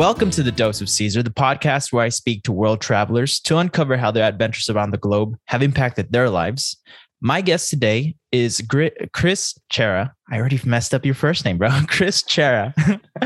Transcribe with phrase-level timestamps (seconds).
[0.00, 3.58] Welcome to the Dose of Caesar, the podcast where I speak to world travelers to
[3.58, 6.78] uncover how their adventures around the globe have impacted their lives.
[7.20, 8.66] My guest today is
[9.12, 10.10] Chris Chera.
[10.30, 11.68] I already messed up your first name, bro.
[11.86, 12.72] Chris Chera.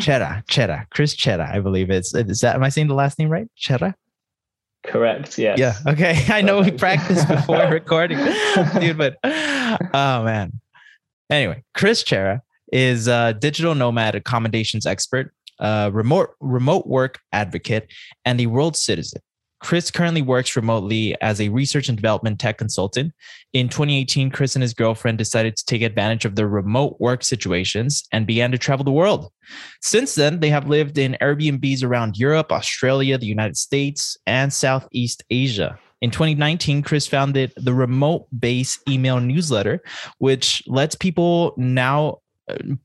[0.00, 2.14] Chera, Chera, Chris Chera, I believe it's.
[2.14, 3.46] Is that, am I saying the last name right?
[3.60, 3.92] Chera?
[4.86, 5.36] Correct.
[5.36, 5.58] Yes.
[5.58, 5.74] Yeah.
[5.86, 6.24] Okay.
[6.28, 8.16] I know we practiced before recording,
[8.80, 10.58] dude, but oh man.
[11.28, 12.40] Anyway, Chris Chera
[12.72, 17.90] is a digital nomad accommodations expert a remote remote work advocate,
[18.24, 19.22] and a world citizen.
[19.62, 23.12] Chris currently works remotely as a research and development tech consultant.
[23.52, 28.02] In 2018, Chris and his girlfriend decided to take advantage of their remote work situations
[28.10, 29.30] and began to travel the world.
[29.80, 35.22] Since then, they have lived in Airbnbs around Europe, Australia, the United States, and Southeast
[35.30, 35.78] Asia.
[36.00, 39.80] In 2019, Chris founded the Remote Base email newsletter,
[40.18, 42.18] which lets people now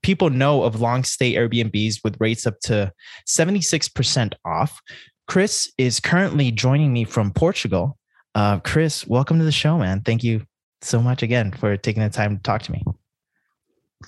[0.02, 2.91] people know of long stay Airbnbs with rates up to
[3.27, 4.81] 76% off.
[5.27, 7.97] Chris is currently joining me from Portugal.
[8.35, 10.02] Uh, Chris, welcome to the show, man.
[10.02, 10.45] Thank you
[10.81, 12.83] so much again for taking the time to talk to me.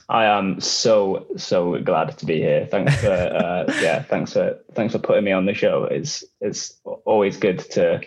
[0.07, 2.67] I am so so glad to be here.
[2.69, 5.85] Thanks for uh, yeah, thanks for thanks for putting me on the show.
[5.85, 8.01] It's it's always good to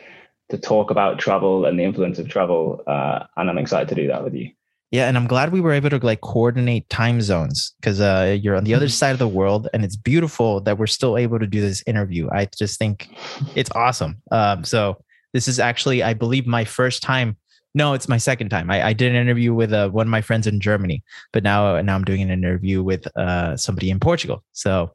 [0.50, 4.06] to talk about travel and the influence of travel, uh, and I'm excited to do
[4.08, 4.50] that with you.
[4.92, 8.54] Yeah, and I'm glad we were able to like coordinate time zones because uh, you're
[8.54, 8.90] on the other mm-hmm.
[8.90, 12.28] side of the world, and it's beautiful that we're still able to do this interview.
[12.30, 13.08] I just think
[13.54, 14.20] it's awesome.
[14.30, 17.38] Um, so this is actually, I believe, my first time.
[17.74, 18.70] No, it's my second time.
[18.70, 21.80] I, I did an interview with uh, one of my friends in Germany, but now
[21.80, 24.44] now I'm doing an interview with uh, somebody in Portugal.
[24.52, 24.94] So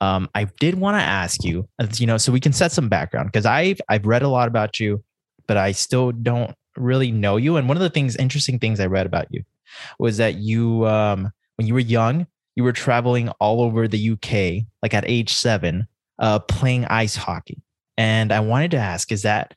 [0.00, 3.28] um, I did want to ask you, you know, so we can set some background
[3.28, 5.04] because I've I've read a lot about you,
[5.46, 7.56] but I still don't really know you.
[7.56, 9.42] And one of the things, interesting things I read about you
[9.98, 14.66] was that you, um, when you were young, you were traveling all over the UK,
[14.82, 15.86] like at age seven,
[16.18, 17.62] uh, playing ice hockey.
[17.98, 19.54] And I wanted to ask, is that,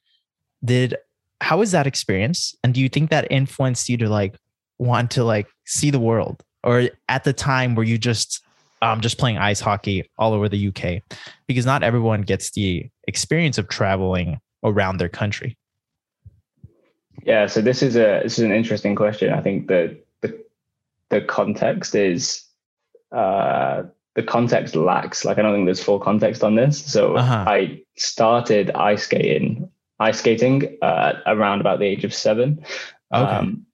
[0.63, 0.95] did,
[1.41, 2.55] how was that experience?
[2.63, 4.35] And do you think that influenced you to like
[4.77, 6.43] want to like see the world?
[6.63, 8.43] Or at the time were you just,
[8.81, 11.01] um, just playing ice hockey all over the UK?
[11.47, 15.57] Because not everyone gets the experience of traveling around their country.
[17.23, 19.33] Yeah, so this is a this is an interesting question.
[19.33, 20.43] I think the the
[21.09, 22.43] the context is
[23.11, 23.83] uh
[24.15, 25.25] the context lacks.
[25.25, 26.83] Like I don't think there's full context on this.
[26.85, 27.45] So uh-huh.
[27.47, 29.69] I started ice skating
[29.99, 32.63] ice skating uh, around about the age of seven.
[33.13, 33.21] Okay.
[33.23, 33.65] Um,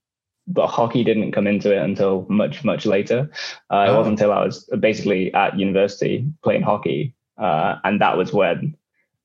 [0.48, 3.30] but hockey didn't come into it until much much later.
[3.70, 3.94] Uh, oh.
[3.94, 8.78] It wasn't until I was basically at university playing hockey, uh, and that was when,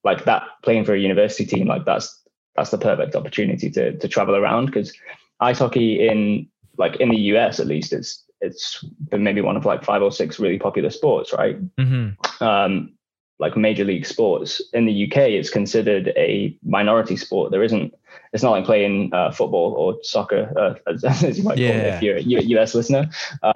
[0.02, 2.19] like that playing for a university team, like that's
[2.60, 4.92] that's the perfect opportunity to to travel around because
[5.40, 9.64] ice hockey in like in the US at least it's it's been maybe one of
[9.64, 11.56] like five or six really popular sports, right?
[11.76, 12.44] Mm-hmm.
[12.44, 12.92] Um,
[13.38, 17.50] like major league sports in the UK, it's considered a minority sport.
[17.50, 17.94] There isn't.
[18.34, 21.68] It's not like playing uh, football or soccer, uh, as, as, you might yeah.
[21.68, 23.08] call it if you're a US listener.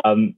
[0.04, 0.34] Um,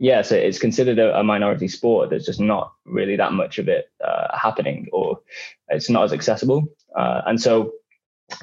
[0.00, 2.08] yeah, so it's considered a, a, minority sport.
[2.08, 5.20] There's just not really that much of it uh, happening, or
[5.68, 6.64] it's not as accessible.
[6.96, 7.72] Uh, and so,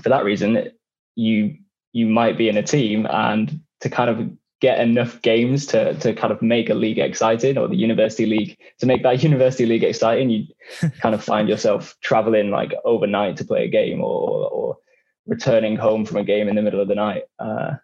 [0.02, 0.72] for that reason,
[1.16, 1.56] you
[1.94, 6.14] you might be in a team, and to kind of get enough games to to
[6.14, 9.84] kind of make a league exciting, or the university league to make that university league
[9.84, 10.46] exciting, you
[11.02, 14.78] kind of find yourself traveling like overnight to play a game, or or
[15.26, 17.24] returning home from a game in the middle of the night.
[17.40, 17.76] Uh,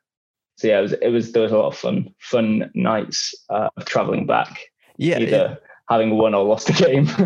[0.57, 3.69] so yeah, it was it was there was a lot of fun fun nights uh,
[3.75, 4.59] of traveling back.
[4.97, 5.59] Yeah, either
[5.89, 7.07] having won or lost a game.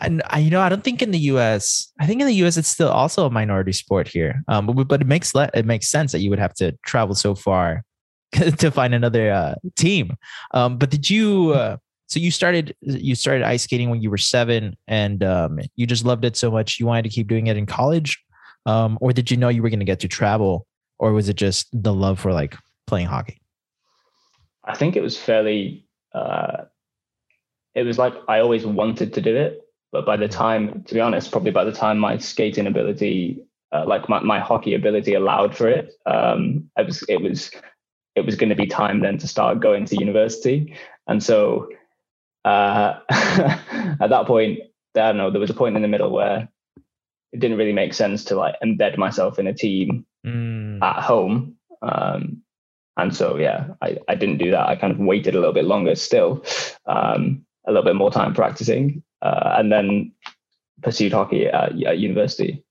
[0.00, 1.92] and I, you know, I don't think in the U.S.
[2.00, 2.56] I think in the U.S.
[2.56, 4.42] it's still also a minority sport here.
[4.48, 7.14] Um, but, but it makes le- it makes sense that you would have to travel
[7.14, 7.84] so far
[8.32, 10.16] to find another uh, team.
[10.52, 11.52] Um, but did you?
[11.52, 15.86] Uh, so you started you started ice skating when you were seven, and um, you
[15.86, 18.18] just loved it so much you wanted to keep doing it in college,
[18.66, 20.66] um, or did you know you were going to get to travel
[20.98, 22.56] or was it just the love for like
[22.86, 23.40] playing hockey?
[24.64, 25.86] I think it was fairly.
[26.12, 26.64] Uh,
[27.74, 29.60] it was like I always wanted to do it,
[29.92, 30.38] but by the mm-hmm.
[30.38, 33.42] time, to be honest, probably by the time my skating ability,
[33.72, 37.50] uh, like my, my hockey ability, allowed for it, um, it was it was
[38.14, 40.74] it was going to be time then to start going to university,
[41.06, 41.68] and so
[42.44, 44.60] uh, at that point,
[44.96, 46.48] I don't know, there was a point in the middle where
[47.32, 50.82] it didn't really make sense to like embed myself in a team mm.
[50.82, 51.56] at home.
[51.82, 52.42] Um,
[52.96, 54.66] and so, yeah, I, I didn't do that.
[54.66, 56.44] I kind of waited a little bit longer still,
[56.86, 60.12] um, a little bit more time practicing, uh, and then
[60.82, 62.64] pursued hockey at, at university.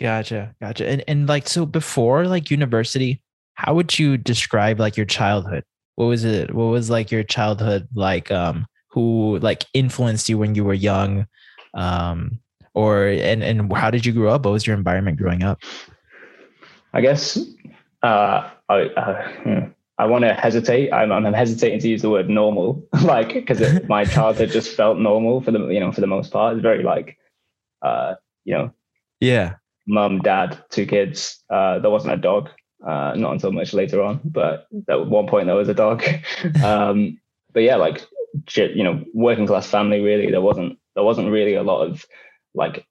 [0.00, 0.54] Gotcha.
[0.60, 0.88] Gotcha.
[0.88, 3.22] And, and like, so before like university,
[3.54, 5.64] how would you describe like your childhood?
[5.96, 6.54] What was it?
[6.54, 8.30] What was like your childhood like?
[8.30, 11.26] Um, who like influenced you when you were young
[11.74, 12.38] um
[12.74, 15.60] or and and how did you grow up what was your environment growing up
[16.92, 17.38] i guess
[18.02, 19.58] uh i uh, hmm,
[20.00, 20.90] i want to hesitate.
[20.92, 25.42] I'm, I'm hesitating to use the word normal like because my childhood just felt normal
[25.42, 26.54] for the you know for the most part.
[26.54, 27.18] It's very like
[27.82, 28.14] uh
[28.44, 28.72] you know
[29.20, 29.56] yeah.
[29.86, 31.42] mum dad two kids.
[31.50, 32.48] Uh there wasn't a dog
[32.86, 36.02] uh not until much later on but at one point there was a dog.
[36.64, 37.18] Um
[37.52, 38.06] but yeah like
[38.56, 42.06] you know working class family really there wasn't there wasn't really a lot of
[42.54, 42.86] like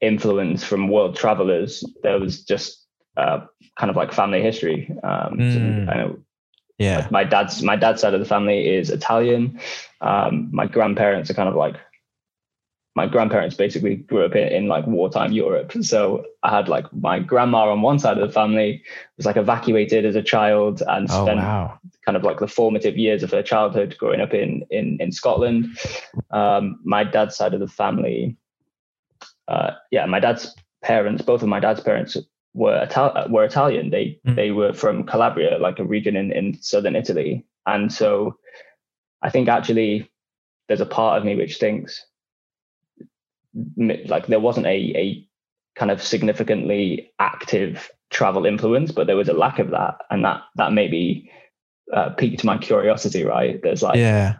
[0.00, 1.84] influence from world travelers.
[2.02, 2.85] There was just
[3.16, 3.46] uh,
[3.76, 5.86] kind of like family history um mm.
[5.86, 6.18] so I know
[6.78, 9.58] yeah my dad's my dad's side of the family is italian
[10.02, 11.76] um my grandparents are kind of like
[12.96, 15.72] my grandparents basically grew up in, in, like wartime Europe.
[15.82, 18.82] So I had like my grandma on one side of the family
[19.18, 21.78] was like evacuated as a child and oh, spent wow.
[22.06, 25.78] kind of like the formative years of her childhood growing up in in in Scotland.
[26.30, 28.38] Um, my dad's side of the family,
[29.46, 32.16] uh, yeah, my dad's parents, both of my dad's parents
[32.56, 33.90] were Ital- were Italian.
[33.90, 34.34] They mm.
[34.34, 38.38] they were from Calabria, like a region in in southern Italy, and so
[39.22, 40.10] I think actually
[40.68, 42.04] there's a part of me which thinks
[43.76, 45.28] like there wasn't a a
[45.78, 50.42] kind of significantly active travel influence, but there was a lack of that, and that
[50.56, 51.30] that maybe
[51.92, 53.24] uh, piqued my curiosity.
[53.24, 53.60] Right?
[53.62, 54.36] There's like yeah.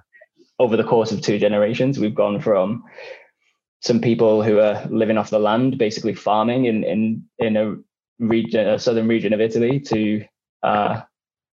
[0.59, 2.83] Over the course of two generations, we've gone from
[3.81, 7.77] some people who are living off the land, basically farming in in in a
[8.19, 10.25] region, a southern region of Italy, to
[10.63, 11.01] uh,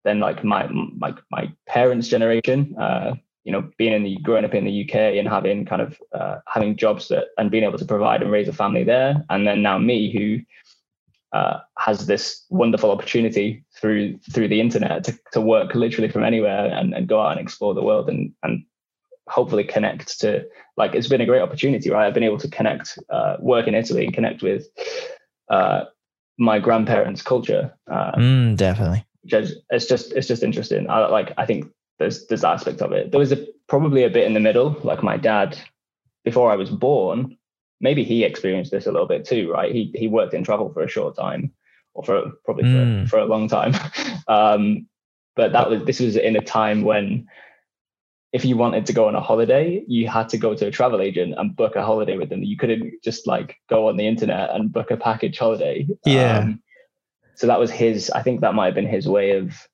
[0.04, 3.14] then like my my my parents' generation, uh,
[3.44, 6.38] you know, being in the growing up in the UK and having kind of uh,
[6.46, 9.62] having jobs that and being able to provide and raise a family there, and then
[9.62, 10.40] now me who
[11.32, 16.66] uh, has this wonderful opportunity through through the internet to, to work literally from anywhere
[16.66, 18.64] and, and go out and explore the world and and
[19.28, 20.44] hopefully connect to
[20.76, 22.06] like it's been a great opportunity right?
[22.06, 24.66] I've been able to connect uh, work in italy and connect with
[25.48, 25.84] uh,
[26.40, 31.46] my grandparents culture uh, mm, definitely just, it's just it's just interesting I, like i
[31.46, 31.70] think
[32.00, 33.12] there's there's aspect of it.
[33.12, 35.56] There was a, probably a bit in the middle, like my dad,
[36.24, 37.36] before I was born.
[37.80, 39.72] Maybe he experienced this a little bit too, right?
[39.72, 41.52] He he worked in travel for a short time,
[41.94, 43.04] or for probably mm.
[43.04, 43.74] for, for a long time.
[44.28, 44.88] um,
[45.36, 47.28] but that was this was in a time when
[48.32, 51.00] if you wanted to go on a holiday, you had to go to a travel
[51.00, 52.42] agent and book a holiday with them.
[52.44, 55.86] You couldn't just like go on the internet and book a package holiday.
[56.04, 56.38] Yeah.
[56.38, 56.62] Um,
[57.34, 58.10] so that was his.
[58.10, 59.66] I think that might have been his way of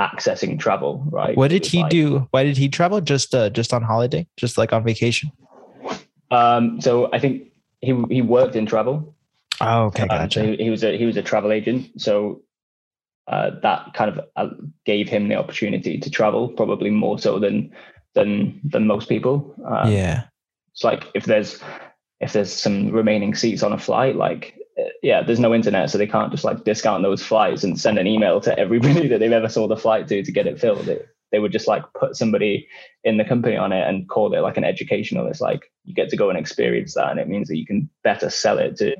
[0.00, 1.36] accessing travel, right?
[1.36, 2.28] What did he like, do?
[2.30, 3.00] Why did he travel?
[3.00, 5.30] Just uh, just on holiday, just like on vacation.
[6.30, 9.14] Um, so I think he he worked in travel.
[9.60, 10.40] Oh, okay, gotcha.
[10.40, 12.42] Um, so he, he, was a he was a travel agent, so
[13.28, 14.48] uh, that kind of uh,
[14.84, 17.70] gave him the opportunity to travel, probably more so than
[18.14, 19.54] than than most people.
[19.66, 20.24] Um, yeah,
[20.72, 21.60] it's like if there's
[22.20, 24.58] if there's some remaining seats on a flight, like
[25.02, 28.06] yeah, there's no internet, so they can't just like discount those flights and send an
[28.06, 30.86] email to everybody that they've ever sold a flight to to get it filled.
[30.86, 32.66] They, they would just like put somebody
[33.04, 35.26] in the company on it and call it like an educational.
[35.26, 37.90] It's like you get to go and experience that, and it means that you can
[38.02, 38.96] better sell it to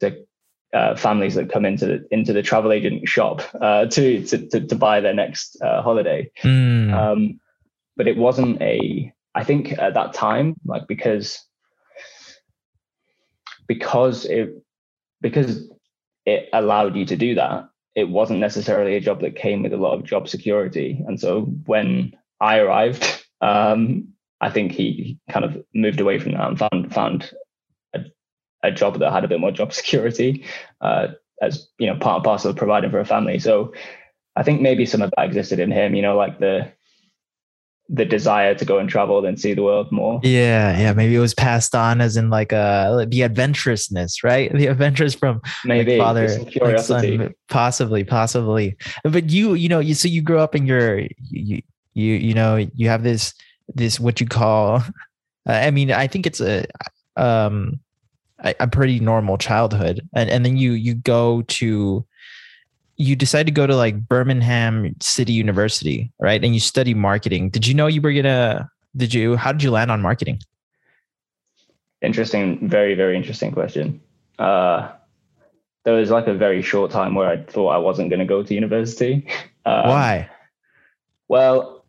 [0.00, 0.24] to
[0.72, 4.66] uh, families that come into the into the travel agent shop uh, to, to, to
[4.66, 6.30] to buy their next uh, holiday.
[6.42, 6.92] Mm.
[6.92, 7.40] Um,
[7.96, 9.12] but it wasn't a.
[9.34, 11.44] I think at that time, like because
[13.66, 14.50] because it
[15.20, 15.68] because
[16.26, 19.76] it allowed you to do that, it wasn't necessarily a job that came with a
[19.76, 21.02] lot of job security.
[21.06, 24.08] And so when I arrived, um,
[24.40, 27.32] I think he kind of moved away from that and found found
[28.62, 30.44] a job that had a bit more job security
[30.80, 31.08] uh,
[31.42, 33.38] as you know part and parcel of providing for a family.
[33.38, 33.72] So
[34.36, 35.94] I think maybe some of that existed in him.
[35.94, 36.72] You know, like the
[37.92, 40.20] the desire to go and travel and see the world more.
[40.22, 40.92] Yeah, yeah.
[40.92, 44.52] Maybe it was passed on as in like uh the adventurousness, right?
[44.60, 46.28] The adventures from maybe like father.
[46.60, 48.76] Like son, possibly, possibly.
[49.02, 51.00] But you, you know, you so you grew up in your
[51.30, 51.62] you
[51.94, 53.34] you you know you have this
[53.74, 54.76] this what you call.
[54.76, 54.80] Uh,
[55.46, 56.66] I mean, I think it's a
[57.16, 57.80] um
[58.44, 62.04] a, a pretty normal childhood, and and then you you go to
[62.96, 66.44] you decide to go to like Birmingham City University, right?
[66.44, 67.50] And you study marketing.
[67.50, 68.70] Did you know you were gonna?
[68.96, 69.36] Did you?
[69.36, 70.40] How did you land on marketing?
[72.02, 74.00] Interesting, very very interesting question.
[74.38, 74.90] Uh,
[75.84, 78.42] there was like a very short time where I thought I wasn't going to go
[78.42, 79.26] to university.
[79.66, 80.30] Um, Why?
[81.28, 81.84] Well,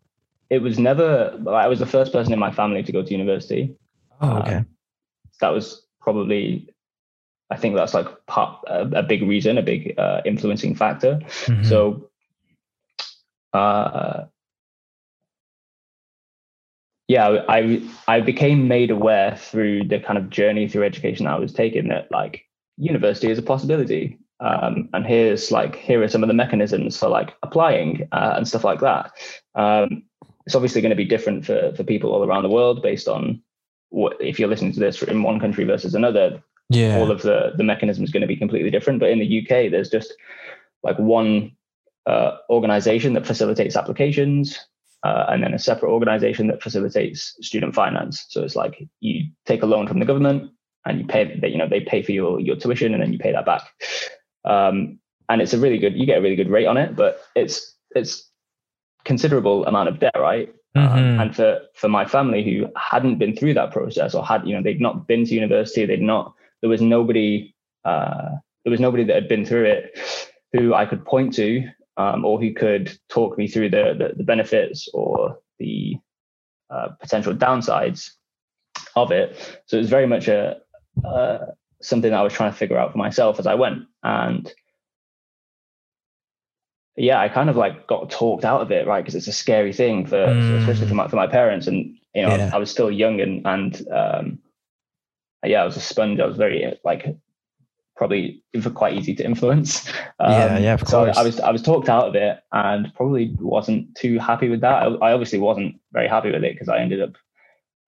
[0.50, 1.42] it was never.
[1.48, 3.74] I was the first person in my family to go to university.
[4.20, 4.56] Oh, okay.
[4.56, 4.66] Um,
[5.40, 6.72] that was probably
[7.52, 11.20] I think that's like part, a, a big reason, a big uh, influencing factor.
[11.44, 11.64] Mm-hmm.
[11.64, 12.08] So,
[13.52, 14.24] uh,
[17.08, 21.52] yeah, I I became made aware through the kind of journey through education I was
[21.52, 22.46] taking that like
[22.78, 24.18] university is a possibility.
[24.40, 28.48] Um, and here's like here are some of the mechanisms for like applying uh, and
[28.48, 29.12] stuff like that.
[29.54, 30.04] Um,
[30.46, 33.42] it's obviously going to be different for for people all around the world based on
[33.92, 36.42] what if you're listening to this in one country versus another.
[36.68, 36.98] Yeah.
[36.98, 38.98] All of the the mechanism is going to be completely different.
[38.98, 40.14] But in the UK, there's just
[40.82, 41.52] like one
[42.06, 44.58] uh, organization that facilitates applications,
[45.04, 48.24] uh, and then a separate organization that facilitates student finance.
[48.28, 50.50] So it's like you take a loan from the government
[50.86, 53.18] and you pay that you know they pay for your your tuition and then you
[53.18, 53.62] pay that back.
[54.44, 57.20] Um, and it's a really good you get a really good rate on it, but
[57.34, 58.30] it's it's
[59.04, 60.54] considerable amount of debt, right?
[60.74, 60.96] Um, mm-hmm.
[60.96, 64.54] Um, and for for my family who hadn't been through that process or had you
[64.54, 68.30] know they'd not been to university, they'd not there was nobody uh,
[68.64, 69.98] there was nobody that had been through it
[70.52, 74.24] who I could point to um, or who could talk me through the the, the
[74.24, 75.96] benefits or the
[76.70, 78.10] uh, potential downsides
[78.96, 79.36] of it.
[79.66, 80.58] So it was very much a
[81.04, 81.38] uh,
[81.82, 84.50] something that I was trying to figure out for myself as I went, and
[86.96, 89.02] yeah, I kind of like got talked out of it, right?
[89.02, 90.58] Because it's a scary thing for, mm.
[90.58, 92.50] especially for my for my parents, and you know, yeah.
[92.52, 94.38] I was still young and and um,
[95.44, 96.20] yeah, I was a sponge.
[96.20, 97.16] I was very like
[97.96, 98.42] probably
[98.74, 99.90] quite easy to influence.
[100.20, 101.16] Um, yeah, yeah, of course.
[101.16, 104.60] So I was I was talked out of it and probably wasn't too happy with
[104.60, 104.82] that.
[104.82, 107.14] I, I obviously wasn't very happy with it because I ended up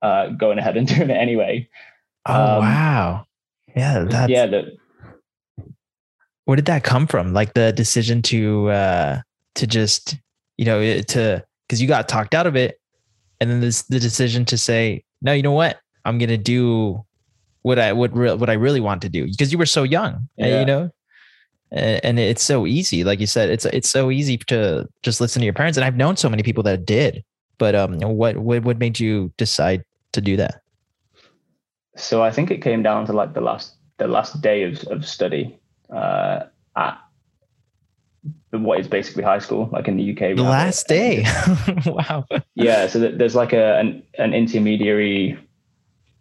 [0.03, 1.69] uh, going ahead and doing it anyway.
[2.27, 3.27] Oh um, wow!
[3.77, 4.47] Yeah, that's yeah.
[4.47, 4.77] The,
[6.45, 7.33] where did that come from?
[7.33, 9.21] Like the decision to uh,
[9.55, 10.17] to just
[10.57, 12.81] you know to because you got talked out of it,
[13.41, 15.33] and then this the decision to say no.
[15.33, 15.79] You know what?
[16.05, 17.05] I'm gonna do
[17.63, 20.29] what I what re- what I really want to do because you were so young,
[20.37, 20.61] yeah.
[20.61, 20.91] you know.
[21.73, 25.41] And, and it's so easy, like you said, it's it's so easy to just listen
[25.41, 25.77] to your parents.
[25.77, 27.25] And I've known so many people that did.
[27.59, 30.61] But um, what what what made you decide to do that?
[31.97, 35.07] So I think it came down to like the last the last day of of
[35.07, 35.59] study
[35.95, 36.47] uh,
[36.77, 36.99] at
[38.51, 40.37] what is basically high school, like in the UK.
[40.37, 41.25] The last day.
[41.87, 42.27] wow.
[42.55, 42.87] Yeah.
[42.87, 45.39] So there's like a an, an intermediary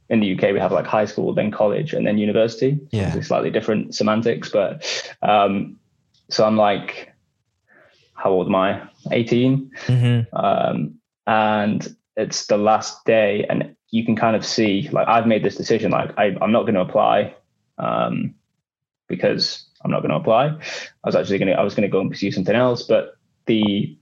[0.10, 2.80] in the UK we have like high school, then college, and then university.
[2.92, 4.86] Yeah, slightly different semantics, but
[5.22, 5.80] um,
[6.30, 7.12] so I'm like,
[8.13, 8.88] how old am I?
[9.12, 10.36] 18, mm-hmm.
[10.36, 15.44] um, and it's the last day, and you can kind of see like I've made
[15.44, 15.92] this decision.
[15.92, 17.36] Like I, I'm not going to apply
[17.77, 18.36] um,
[19.15, 20.48] because I'm not going to apply.
[20.48, 23.15] I was actually going to I was going to go and pursue something else, but
[23.46, 23.98] the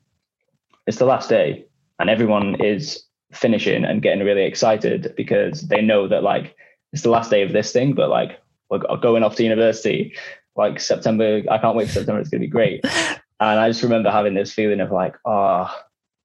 [0.87, 1.65] it's the last day,
[1.99, 6.55] and everyone is finishing and getting really excited because they know that like
[6.93, 8.39] it's the last day of this thing, but like
[8.69, 10.13] we're going off to university,
[10.55, 11.41] like September.
[11.49, 12.19] I can't wait for September.
[12.21, 12.85] It's gonna be great.
[13.41, 15.67] And I just remember having this feeling of like, oh,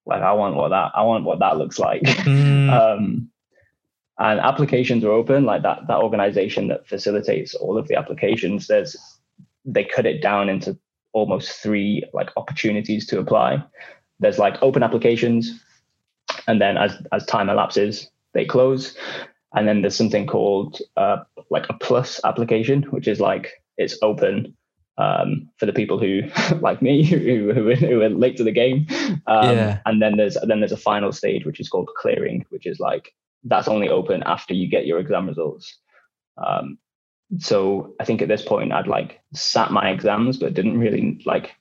[0.04, 2.02] like I want what that I want what that looks like.
[2.02, 2.70] Mm.
[2.98, 3.30] um,
[4.18, 8.66] and applications are open, like that that organization that facilitates all of the applications.
[8.66, 8.96] There's
[9.64, 10.78] they cut it down into
[11.12, 13.62] almost three like opportunities to apply.
[14.20, 15.62] There's like open applications,
[16.46, 18.96] and then as as time elapses, they close.
[19.54, 21.18] And then there's something called uh,
[21.50, 24.54] like a plus application, which is like it's open
[24.98, 26.22] um, for the people who,
[26.60, 28.86] like me, who, who, who are late to the game.
[29.26, 29.78] Um, yeah.
[29.86, 33.14] And then there's then there's a final stage, which is called clearing, which is like
[33.46, 35.78] that's only open after you get your exam results.
[36.36, 36.78] Um,
[37.38, 41.52] so I think at this point I'd like sat my exams, but didn't really like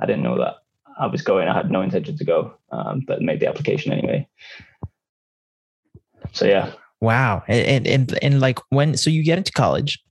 [0.00, 0.56] I didn't know that
[0.98, 1.48] I was going.
[1.48, 4.26] I had no intention to go, um, but made the application anyway.
[6.32, 6.72] So yeah.
[7.00, 7.42] Wow.
[7.48, 10.02] And, and and like when so you get into college,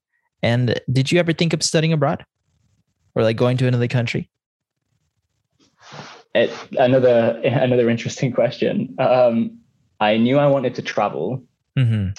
[0.42, 2.26] and did you ever think of studying abroad,
[3.16, 4.30] or like going to another country?
[6.36, 8.96] It, another another interesting question.
[9.00, 9.59] Um,
[10.00, 11.44] I knew I wanted to travel.
[11.78, 12.10] Mm-hmm.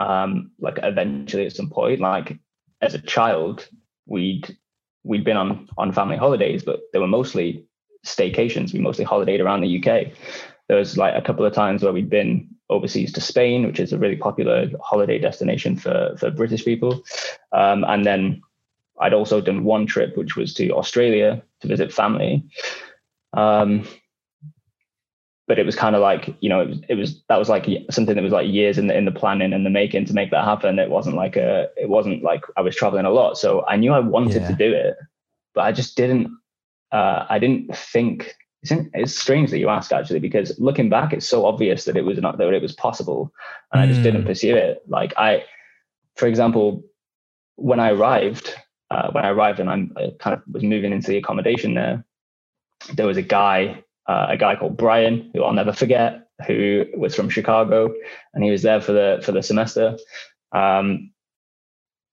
[0.00, 2.38] Um, like eventually at some point, like
[2.80, 3.68] as a child,
[4.06, 4.56] we'd
[5.04, 7.64] we'd been on on family holidays, but they were mostly
[8.04, 8.72] staycations.
[8.72, 10.12] We mostly holidayed around the UK.
[10.68, 13.92] There was like a couple of times where we'd been overseas to Spain, which is
[13.92, 17.04] a really popular holiday destination for, for British people.
[17.52, 18.42] Um, and then
[19.00, 22.44] I'd also done one trip, which was to Australia to visit family.
[23.34, 23.86] Um,
[25.46, 27.66] but it was kind of like you know it was, it was that was like
[27.90, 30.30] something that was like years in the in the planning and the making to make
[30.30, 30.78] that happen.
[30.78, 33.92] It wasn't like a it wasn't like I was traveling a lot, so I knew
[33.92, 34.48] I wanted yeah.
[34.48, 34.96] to do it,
[35.54, 36.30] but I just didn't
[36.92, 41.28] uh, I didn't think it's, it's, strange that you ask actually because looking back, it's
[41.28, 43.32] so obvious that it was not that it was possible,
[43.72, 43.84] and mm.
[43.84, 44.28] I just didn't hmm.
[44.28, 44.82] pursue it.
[44.88, 45.44] Like I,
[46.16, 46.82] for example,
[47.56, 48.54] when I arrived,
[48.90, 52.04] uh, when I arrived and I'm, I kind of was moving into the accommodation there,
[52.94, 56.24] there was a guy, uh, a guy called Brian, who I'll never forget.
[56.46, 57.94] who was from Chicago,
[58.32, 59.96] and he was there for the for the semester.
[60.52, 61.12] Um,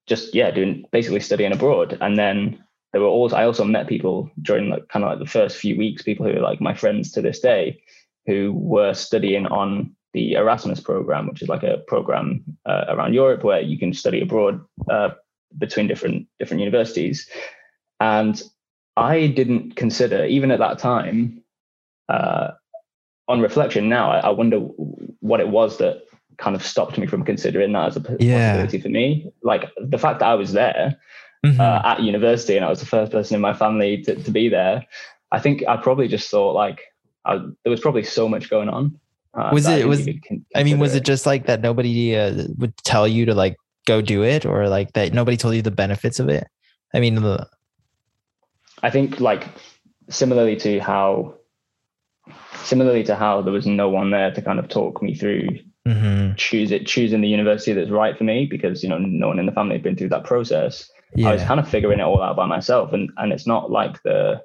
[0.07, 4.29] just yeah, doing basically studying abroad, and then there were also I also met people
[4.41, 7.11] during like kind of like the first few weeks, people who are like my friends
[7.13, 7.81] to this day,
[8.27, 13.43] who were studying on the Erasmus program, which is like a program uh, around Europe
[13.43, 15.09] where you can study abroad uh,
[15.57, 17.27] between different different universities.
[17.99, 18.41] And
[18.97, 21.40] I didn't consider, even at that time,
[22.11, 22.51] uh,
[23.27, 26.03] on reflection now, I, I, wonder what it was that
[26.37, 28.51] kind of stopped me from considering that as a yeah.
[28.51, 29.31] possibility for me.
[29.43, 30.99] Like the fact that I was there
[31.45, 31.59] mm-hmm.
[31.59, 34.49] uh, at university and I was the first person in my family to, to be
[34.49, 34.85] there,
[35.31, 36.81] I think I probably just thought like
[37.23, 38.99] I, there was probably so much going on.
[39.33, 40.09] Uh, was it was
[40.55, 43.55] I mean was it just like that nobody uh, would tell you to like
[43.87, 46.47] go do it or like that nobody told you the benefits of it?
[46.93, 47.47] I mean the
[48.83, 49.47] I think like
[50.09, 51.35] similarly to how
[52.63, 55.47] similarly to how there was no one there to kind of talk me through
[55.87, 56.33] mm-hmm.
[56.35, 59.45] choose it choosing the university that's right for me because you know no one in
[59.45, 60.89] the family had been through that process.
[61.15, 61.29] Yeah.
[61.29, 64.01] I was kind of figuring it all out by myself and and it's not like
[64.03, 64.41] the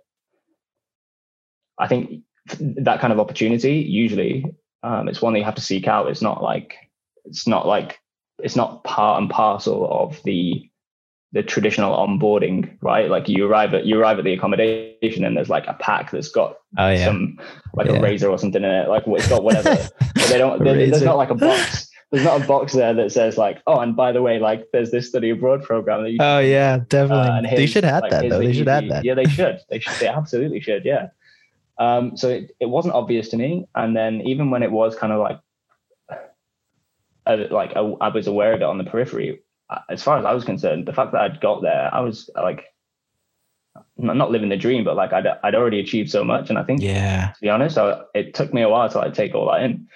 [1.78, 2.23] I think
[2.61, 4.44] that kind of opportunity usually
[4.82, 6.08] um, it's one that you have to seek out.
[6.08, 6.76] It's not like
[7.25, 7.99] it's not like
[8.38, 10.70] it's not part and parcel of the
[11.37, 13.11] the traditional onboarding, right?
[13.11, 16.31] Like you arrive at you arrive at the accommodation and there's like a pack that's
[16.31, 17.05] got oh, yeah.
[17.05, 17.38] some
[17.75, 17.97] like yeah.
[17.97, 19.75] a razor or something in it, like it's got whatever.
[20.14, 20.64] but they don't.
[20.64, 21.90] there's not like a box.
[22.11, 24.90] There's not a box there that says like, oh, and by the way, like there's
[24.90, 26.19] this study abroad program that you.
[26.21, 27.50] Oh yeah, definitely.
[27.50, 28.38] Uh, they should have like, that though.
[28.38, 29.05] They should add that.
[29.05, 29.61] Yeah, they should.
[29.69, 30.00] They should.
[30.00, 30.87] They absolutely should.
[30.87, 31.09] Yeah.
[31.76, 35.12] Um, so it, it wasn't obvious to me, and then even when it was kind
[35.12, 35.38] of like,
[37.26, 39.43] uh, like I was aware of it on the periphery,
[39.88, 42.64] as far as I was concerned, the fact that I'd got there, I was like,
[43.96, 46.50] not living the dream, but like I'd, I'd already achieved so much.
[46.50, 49.14] And I think, yeah, to be honest, I, it took me a while to like
[49.14, 49.88] take all that in.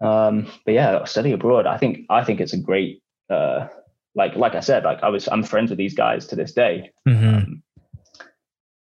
[0.00, 3.68] Um, but yeah, study abroad, I think, I think it's a great, uh,
[4.14, 6.90] like, like I said, like I was, I'm friends with these guys to this day.
[7.06, 7.28] Mm-hmm.
[7.28, 7.62] Um,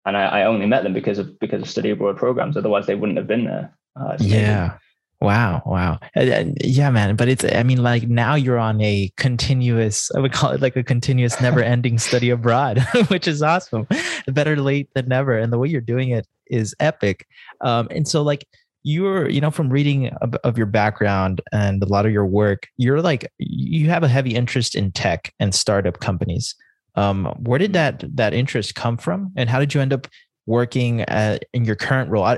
[0.06, 2.58] and I, I, only met them because of, because of study abroad programs.
[2.58, 3.76] Otherwise they wouldn't have been there.
[4.00, 4.78] Uh, yeah.
[5.26, 6.00] Wow, wow.
[6.16, 7.16] Uh, yeah, man.
[7.16, 10.76] But it's, I mean, like now you're on a continuous, I would call it like
[10.76, 13.88] a continuous, never ending study abroad, which is awesome.
[14.28, 15.38] Better late than never.
[15.38, 17.26] And the way you're doing it is epic.
[17.62, 18.46] Um, and so, like,
[18.84, 22.68] you're, you know, from reading of, of your background and a lot of your work,
[22.78, 26.54] you're like, you have a heavy interest in tech and startup companies.
[26.94, 30.08] Um, where did that that interest come from, and how did you end up
[30.46, 32.24] working at, in your current role?
[32.24, 32.38] I,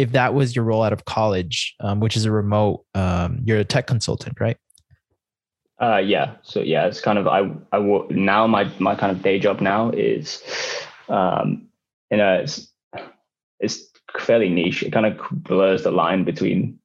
[0.00, 3.58] if that was your role out of college, um, which is a remote, um, you're
[3.58, 4.56] a tech consultant, right?
[5.80, 6.36] Uh, yeah.
[6.42, 9.90] So yeah, it's kind of I I now my my kind of day job now
[9.90, 10.42] is,
[11.08, 11.68] um,
[12.10, 12.72] you know, it's
[13.60, 13.84] it's
[14.18, 14.82] fairly niche.
[14.82, 16.78] It kind of blurs the line between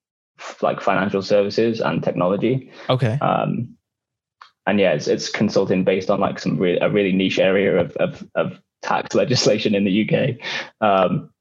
[0.61, 2.69] like financial services and technology.
[2.89, 3.17] Okay.
[3.21, 3.77] Um,
[4.67, 7.95] and yeah, it's it's consulting based on like some re- a really niche area of
[7.97, 10.37] of of tax legislation in the UK.
[10.81, 11.31] Um,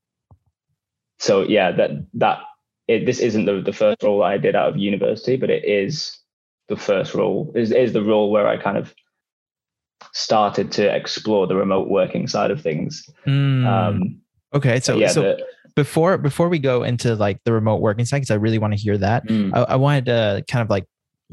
[1.18, 2.40] so yeah, that that
[2.88, 6.18] it, this isn't the, the first role I did out of university, but it is
[6.68, 8.94] the first role is is the role where I kind of
[10.12, 13.08] started to explore the remote working side of things.
[13.26, 13.66] Mm.
[13.66, 14.20] Um,
[14.54, 18.18] okay, so yeah, so the, before before we go into like the remote working side,
[18.18, 19.50] because I really want to hear that, mm.
[19.54, 20.84] I, I, wanted to kind of like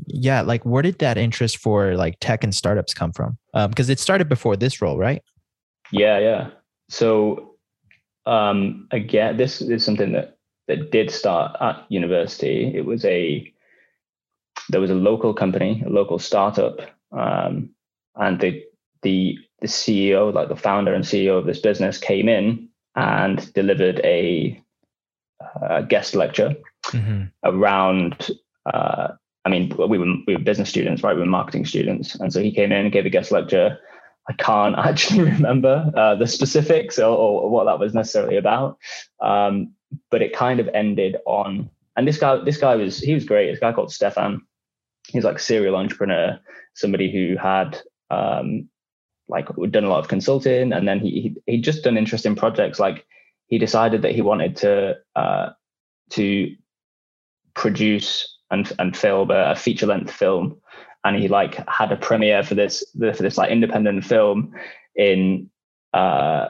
[0.07, 3.37] yeah, like where did that interest for like tech and startups come from?
[3.53, 5.21] Because um, it started before this role, right?
[5.91, 6.49] Yeah, yeah.
[6.89, 7.50] So
[8.25, 12.71] um, again, this is something that that did start at university.
[12.75, 13.51] It was a
[14.69, 16.79] there was a local company, a local startup,
[17.11, 17.69] um,
[18.15, 18.63] and the
[19.01, 24.01] the the CEO, like the founder and CEO of this business, came in and delivered
[24.03, 24.61] a,
[25.61, 26.53] a guest lecture
[26.87, 27.23] mm-hmm.
[27.43, 28.31] around.
[28.71, 29.09] Uh,
[29.45, 31.15] I mean, we were we were business students, right?
[31.15, 33.79] We were marketing students, and so he came in and gave a guest lecture
[34.29, 38.77] I can't actually remember uh, the specifics or, or, what that was necessarily about.
[39.21, 39.73] Um,
[40.09, 43.51] but it kind of ended on, and this guy, this guy was, he was great.
[43.51, 44.41] This guy called Stefan.
[45.07, 46.39] He's like serial entrepreneur,
[46.75, 48.69] somebody who had um,
[49.27, 52.79] like done a lot of consulting, and then he he would just done interesting projects.
[52.79, 53.05] Like
[53.47, 55.49] he decided that he wanted to uh,
[56.11, 56.55] to
[57.55, 60.61] produce and and film a feature length film
[61.03, 64.53] and he like had a premiere for this for this like independent film
[64.95, 65.49] in
[65.93, 66.49] uh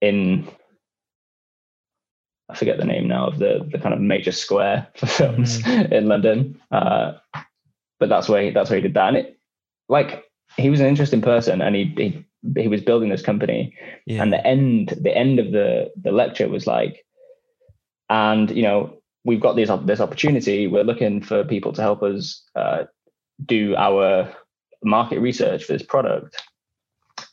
[0.00, 0.48] in
[2.50, 5.92] I forget the name now of the the kind of major square for films mm.
[5.92, 6.60] in London.
[6.70, 7.12] Uh,
[8.00, 9.08] but that's where he, that's where he did that.
[9.08, 9.38] And it
[9.88, 10.24] like
[10.56, 12.24] he was an interesting person, and he he
[12.56, 13.74] he was building this company.
[14.06, 14.22] Yeah.
[14.22, 17.04] And the end the end of the the lecture was like,
[18.08, 20.66] and you know we've got these this opportunity.
[20.66, 22.84] We're looking for people to help us uh,
[23.44, 24.34] do our
[24.82, 26.36] market research for this product.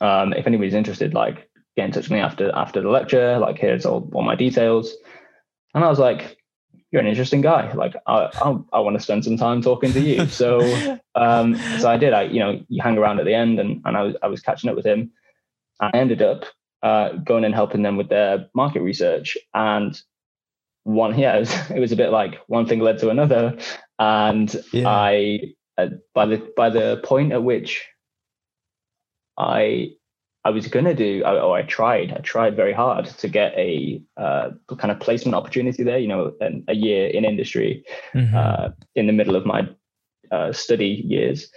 [0.02, 3.38] Um, if anybody's interested, like get in touch with me after after the lecture.
[3.38, 4.96] Like here's all, all my details.
[5.74, 6.38] And I was like,
[6.91, 7.72] you're an interesting guy.
[7.74, 10.26] Like I I, I want to spend some time talking to you.
[10.28, 10.60] So
[11.15, 12.13] um, so I did.
[12.13, 14.41] I you know you hang around at the end, and and I was I was
[14.41, 15.12] catching up with him.
[15.80, 16.46] I ended up
[16.86, 20.00] uh, going and helping them with their market research and
[20.84, 23.58] one yeah it was, it was a bit like one thing led to another
[23.98, 24.88] and yeah.
[24.88, 25.39] i
[25.77, 27.85] uh, by the by the point at which
[29.38, 29.91] I
[30.43, 34.51] I was gonna do oh I tried I tried very hard to get a uh,
[34.77, 37.83] kind of placement opportunity there you know an, a year in industry
[38.13, 38.35] mm-hmm.
[38.35, 39.67] uh, in the middle of my
[40.31, 41.49] uh, study years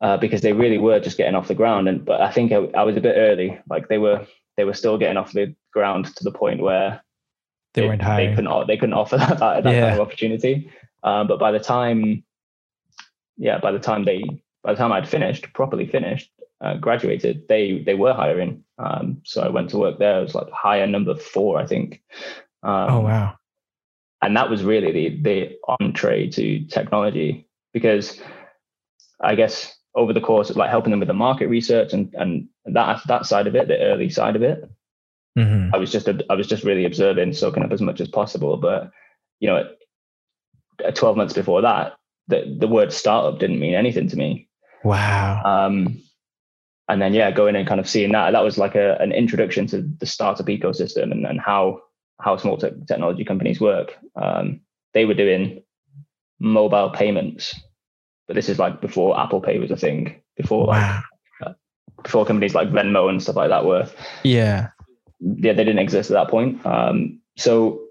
[0.00, 2.56] uh, because they really were just getting off the ground and but I think I,
[2.78, 6.06] I, was a bit early like they were they were still getting off the ground
[6.16, 7.02] to the point where
[7.74, 8.30] they, weren't hiring.
[8.30, 9.80] they couldn't they couldn't offer that, that, yeah.
[9.80, 10.70] kind of opportunity
[11.04, 12.24] um, but by the time
[13.36, 14.22] yeah, by the time they
[14.62, 18.64] by the time I'd finished, properly finished, uh, graduated, they they were hiring.
[18.78, 20.20] Um, so I went to work there.
[20.20, 22.02] It was like hire number four, I think.
[22.62, 23.34] Um, oh wow!
[24.22, 28.20] And that was really the the entree to technology because
[29.20, 32.48] I guess over the course of like helping them with the market research and and
[32.66, 34.68] that that side of it, the early side of it,
[35.38, 35.74] mm-hmm.
[35.74, 38.56] I was just I was just really observing, soaking up as much as possible.
[38.56, 38.90] But
[39.40, 39.68] you know,
[40.94, 41.94] 12 months before that,
[42.32, 44.48] the, the word startup didn't mean anything to me.
[44.84, 45.42] Wow.
[45.44, 46.02] Um,
[46.88, 49.66] and then yeah, going and kind of seeing that that was like a, an introduction
[49.68, 51.80] to the startup ecosystem and, and how
[52.20, 53.96] how small te- technology companies work.
[54.16, 54.60] Um,
[54.94, 55.62] they were doing
[56.40, 57.54] mobile payments,
[58.26, 60.20] but this is like before Apple Pay was a thing.
[60.36, 61.02] Before wow.
[61.40, 61.54] like uh,
[62.02, 63.88] before companies like Venmo and stuff like that were.
[64.24, 64.68] Yeah.
[65.20, 66.64] Yeah, they didn't exist at that point.
[66.66, 67.82] Um, so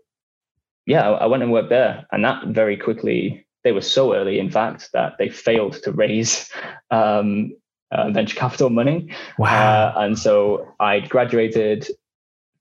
[0.86, 4.50] yeah, I went and worked there, and that very quickly they were so early, in
[4.50, 6.50] fact, that they failed to raise
[6.90, 7.56] um,
[7.92, 9.10] uh, venture capital money.
[9.38, 9.94] Wow.
[9.96, 11.88] Uh, and so I'd graduated,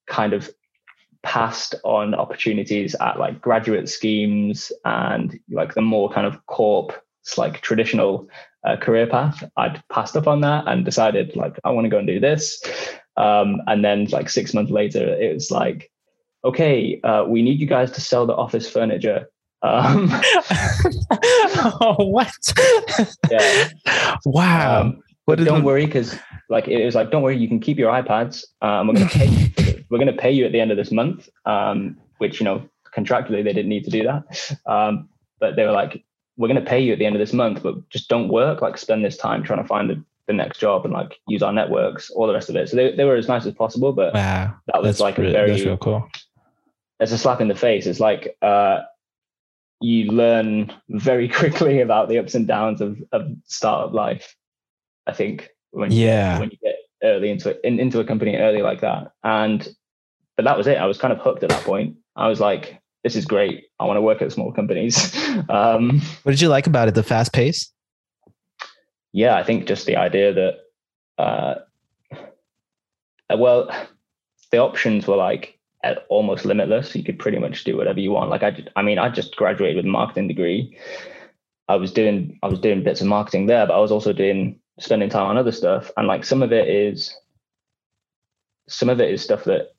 [0.07, 0.51] kind of
[1.23, 6.93] passed on opportunities at like graduate schemes and like the more kind of corp
[7.37, 8.27] like traditional
[8.67, 11.99] uh, career path i'd passed up on that and decided like i want to go
[11.99, 12.63] and do this
[13.17, 15.91] um, and then like six months later it was like
[16.45, 19.27] okay uh, we need you guys to sell the office furniture
[19.63, 20.09] um,
[21.81, 22.33] oh, what?
[23.31, 23.69] yeah.
[24.25, 24.81] Wow.
[24.81, 26.19] Um, what don't worry, because
[26.49, 28.45] like it was like, don't worry, you can keep your iPads.
[28.63, 29.85] Um, we're gonna pay.
[29.91, 31.29] we're gonna pay you at the end of this month.
[31.45, 34.59] Um, which you know contractually they didn't need to do that.
[34.67, 36.05] Um, but they were like,
[36.37, 38.63] we're gonna pay you at the end of this month, but just don't work.
[38.63, 41.53] Like spend this time trying to find the, the next job and like use our
[41.53, 42.69] networks, all the rest of it.
[42.69, 45.47] So they, they were as nice as possible, but wow, that was like really, a
[45.47, 46.09] very cool.
[46.99, 47.87] It's a slap in the face.
[47.87, 48.81] It's like uh,
[49.81, 54.37] you learn very quickly about the ups and downs of, of startup life.
[55.07, 58.37] I think when yeah you, when you get early into it in, into a company
[58.37, 59.67] early like that, and
[60.37, 60.79] but that was it.
[60.79, 61.97] I was kind of hooked at that point.
[62.17, 63.65] I was like, this is great.
[63.79, 65.15] I want to work at small companies.
[65.49, 66.95] um, what did you like about it?
[66.95, 67.73] The fast pace.
[69.13, 70.55] Yeah, I think just the idea that,
[71.19, 71.55] uh,
[73.37, 73.71] well,
[74.51, 75.59] the options were like
[76.09, 76.95] almost limitless.
[76.95, 78.31] You could pretty much do whatever you want.
[78.31, 80.79] Like I, I mean, I just graduated with a marketing degree.
[81.69, 84.59] I was doing, I was doing bits of marketing there, but I was also doing
[84.79, 85.91] spending time on other stuff.
[85.97, 87.15] And like some of it is,
[88.69, 89.73] some of it is stuff that,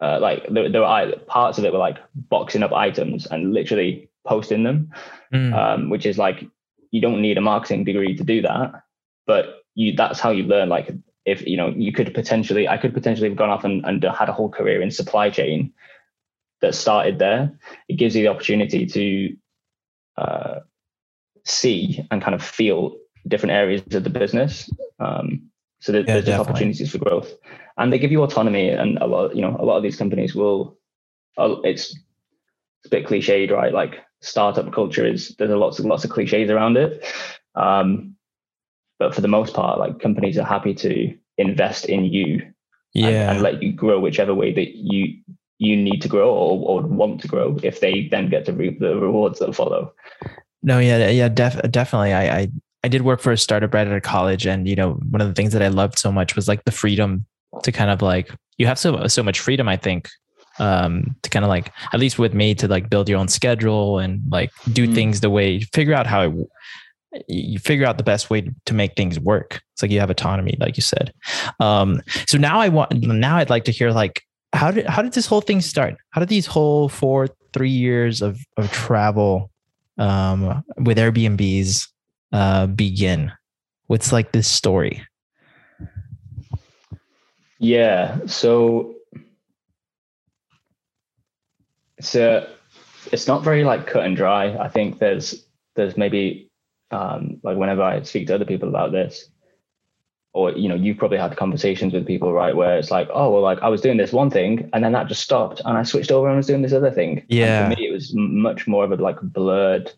[0.00, 4.10] uh, like there, there were parts of it were like boxing up items and literally
[4.26, 4.90] posting them,
[5.32, 5.54] mm.
[5.54, 6.44] um, which is like
[6.90, 8.82] you don't need a marketing degree to do that,
[9.26, 10.90] but you that's how you learn like
[11.26, 14.28] if you know you could potentially i could potentially have gone off and, and had
[14.28, 15.72] a whole career in supply chain
[16.62, 17.58] that started there.
[17.88, 19.36] It gives you the opportunity to
[20.16, 20.60] uh,
[21.44, 22.96] see and kind of feel
[23.28, 24.70] different areas of the business.
[24.98, 27.32] Um, so that yeah, there's just opportunities for growth.
[27.76, 30.34] And they give you autonomy and a lot you know a lot of these companies
[30.34, 30.78] will
[31.36, 33.72] uh, it's, it's a bit cliched right?
[33.72, 37.04] Like startup culture is there's a lots of lots of cliches around it.
[37.54, 38.15] Um,
[38.98, 42.42] but for the most part, like companies are happy to invest in you
[42.94, 43.08] yeah.
[43.08, 45.18] and, and let you grow whichever way that you
[45.58, 48.78] you need to grow or, or want to grow if they then get to reap
[48.78, 49.92] the rewards that follow.
[50.62, 52.12] No, yeah, yeah, def- definitely.
[52.12, 52.48] I, I
[52.84, 55.28] I did work for a startup right out of college, and you know, one of
[55.28, 57.26] the things that I loved so much was like the freedom
[57.62, 59.68] to kind of like you have so so much freedom.
[59.68, 60.08] I think
[60.58, 63.98] um to kind of like at least with me to like build your own schedule
[63.98, 64.94] and like do mm.
[64.94, 66.32] things the way figure out how it
[67.28, 69.62] you figure out the best way to make things work.
[69.72, 71.12] It's like you have autonomy, like you said.
[71.60, 75.12] Um, so now I want now I'd like to hear like how did how did
[75.12, 75.96] this whole thing start?
[76.10, 79.50] How did these whole four three years of of travel
[79.98, 81.88] um, with Airbnbs
[82.32, 83.32] uh, begin?
[83.86, 85.06] What's like this story?
[87.58, 88.94] Yeah, so
[91.98, 92.48] it's a
[93.12, 94.56] it's not very like cut and dry.
[94.56, 96.45] I think there's there's maybe
[96.90, 99.28] um, like whenever I speak to other people about this,
[100.32, 103.42] or you know, you've probably had conversations with people, right, where it's like, oh well,
[103.42, 106.10] like I was doing this one thing and then that just stopped, and I switched
[106.10, 107.24] over and was doing this other thing.
[107.28, 109.92] Yeah, and for me, it was much more of a like blurred.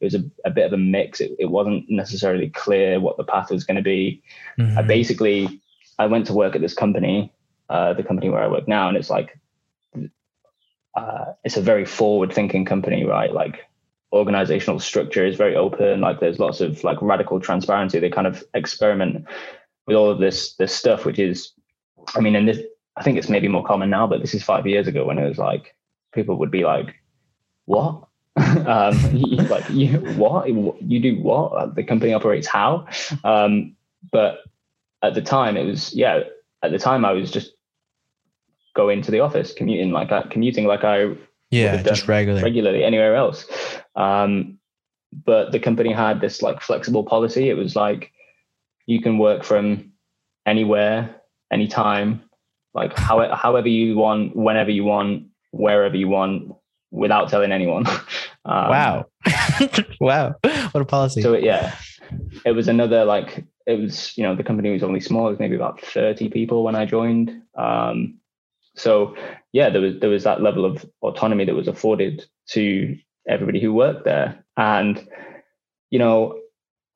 [0.00, 1.20] It was a, a bit of a mix.
[1.20, 4.22] It, it wasn't necessarily clear what the path was going to be.
[4.58, 4.78] Mm-hmm.
[4.78, 5.60] I basically
[5.98, 7.32] I went to work at this company,
[7.70, 9.38] uh, the company where I work now, and it's like
[10.96, 13.32] uh, it's a very forward thinking company, right?
[13.32, 13.60] Like
[14.14, 16.00] organizational structure is very open.
[16.00, 17.98] Like there's lots of like radical transparency.
[17.98, 19.26] They kind of experiment
[19.86, 21.52] with all of this this stuff, which is,
[22.14, 22.60] I mean, and this
[22.96, 25.28] I think it's maybe more common now, but this is five years ago when it
[25.28, 25.74] was like
[26.14, 26.94] people would be like,
[27.64, 28.06] "What?
[28.36, 28.96] um,
[29.48, 30.48] like you what?
[30.48, 31.74] You do what?
[31.74, 32.86] The company operates how?"
[33.24, 33.74] Um,
[34.12, 34.38] but
[35.02, 36.20] at the time, it was yeah.
[36.62, 37.52] At the time, I was just
[38.74, 41.16] go into the office, commuting like commuting like I
[41.54, 43.46] yeah just regularly regularly anywhere else.
[43.96, 44.58] Um,
[45.24, 47.48] but the company had this like flexible policy.
[47.48, 48.12] It was like
[48.86, 49.92] you can work from
[50.46, 52.22] anywhere, anytime,
[52.74, 56.52] like how, however you want, whenever you want, wherever you want,
[56.90, 57.86] without telling anyone.
[58.46, 59.06] Um, wow,
[60.00, 61.22] wow, what a policy!
[61.22, 61.74] So yeah,
[62.44, 65.28] it was another like it was you know the company was only small.
[65.28, 67.40] It was maybe about thirty people when I joined.
[67.56, 68.18] Um,
[68.74, 69.16] so
[69.52, 72.96] yeah, there was there was that level of autonomy that was afforded to
[73.28, 74.44] everybody who worked there.
[74.56, 75.06] And
[75.90, 76.38] you know,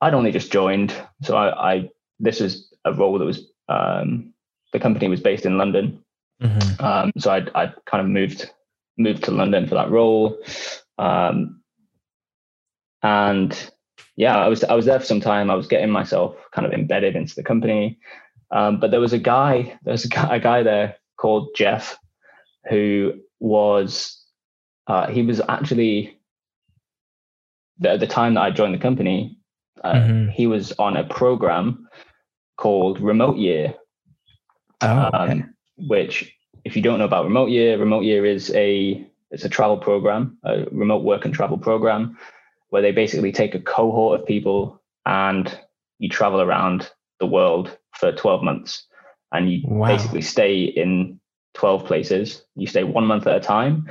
[0.00, 4.32] I'd only just joined, so I, I this was a role that was um,
[4.72, 6.02] the company was based in London.
[6.42, 6.84] Mm-hmm.
[6.84, 8.50] Um, so I I kind of moved
[8.96, 10.38] moved to London for that role.
[10.98, 11.62] Um,
[13.02, 13.70] and
[14.16, 15.50] yeah, I was I was there for some time.
[15.50, 17.98] I was getting myself kind of embedded into the company.
[18.50, 21.98] Um, but there was a guy, there was a guy, a guy there called Jeff,
[22.70, 24.24] who was
[24.86, 26.18] uh, he was actually
[27.84, 29.38] at the time that I joined the company,
[29.84, 30.28] uh, mm-hmm.
[30.30, 31.88] he was on a program
[32.56, 33.74] called Remote Year,
[34.82, 35.32] oh, okay.
[35.32, 39.48] um, which if you don't know about Remote Year, Remote Year is a it's a
[39.48, 42.18] travel program, a remote work and travel program,
[42.70, 45.58] where they basically take a cohort of people and
[45.98, 48.87] you travel around the world for 12 months
[49.32, 49.88] and you wow.
[49.88, 51.20] basically stay in
[51.54, 52.42] 12 places.
[52.54, 53.88] You stay one month at a time.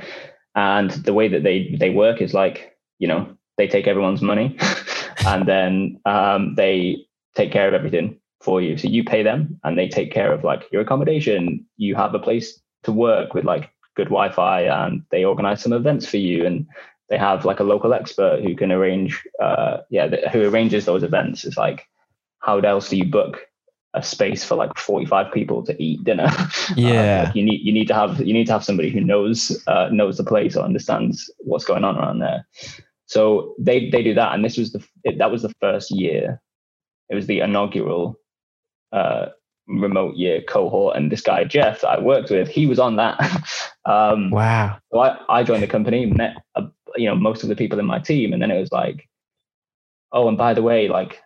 [0.54, 4.56] And the way that they, they work is like, you know, they take everyone's money
[5.26, 8.76] and then um, they take care of everything for you.
[8.76, 11.66] So you pay them and they take care of like your accommodation.
[11.76, 16.06] You have a place to work with like good Wi-Fi and they organize some events
[16.06, 16.46] for you.
[16.46, 16.66] And
[17.08, 21.44] they have like a local expert who can arrange, uh, yeah, who arranges those events.
[21.44, 21.86] It's like,
[22.40, 23.40] how else do you book
[23.94, 26.30] a space for like 45 people to eat dinner.
[26.76, 27.22] Yeah.
[27.22, 29.62] Uh, like you need you need to have you need to have somebody who knows
[29.66, 32.46] uh, knows the place or understands what's going on around there.
[33.06, 36.42] So they they do that, and this was the it, that was the first year.
[37.08, 38.20] It was the inaugural
[38.92, 39.28] uh,
[39.66, 43.18] remote year cohort, and this guy Jeff that I worked with, he was on that.
[43.86, 44.78] um, wow.
[44.92, 47.86] So I, I joined the company, met uh, you know most of the people in
[47.86, 49.08] my team, and then it was like,
[50.12, 51.22] oh, and by the way, like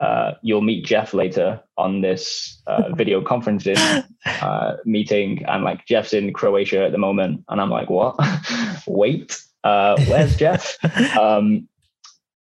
[0.00, 4.04] uh, you'll meet Jeff later on this uh, video conferencing
[4.42, 8.16] uh, meeting, and like Jeff's in Croatia at the moment, and I'm like, what?
[8.86, 10.76] Wait, uh, where's Jeff?
[11.18, 11.68] Um,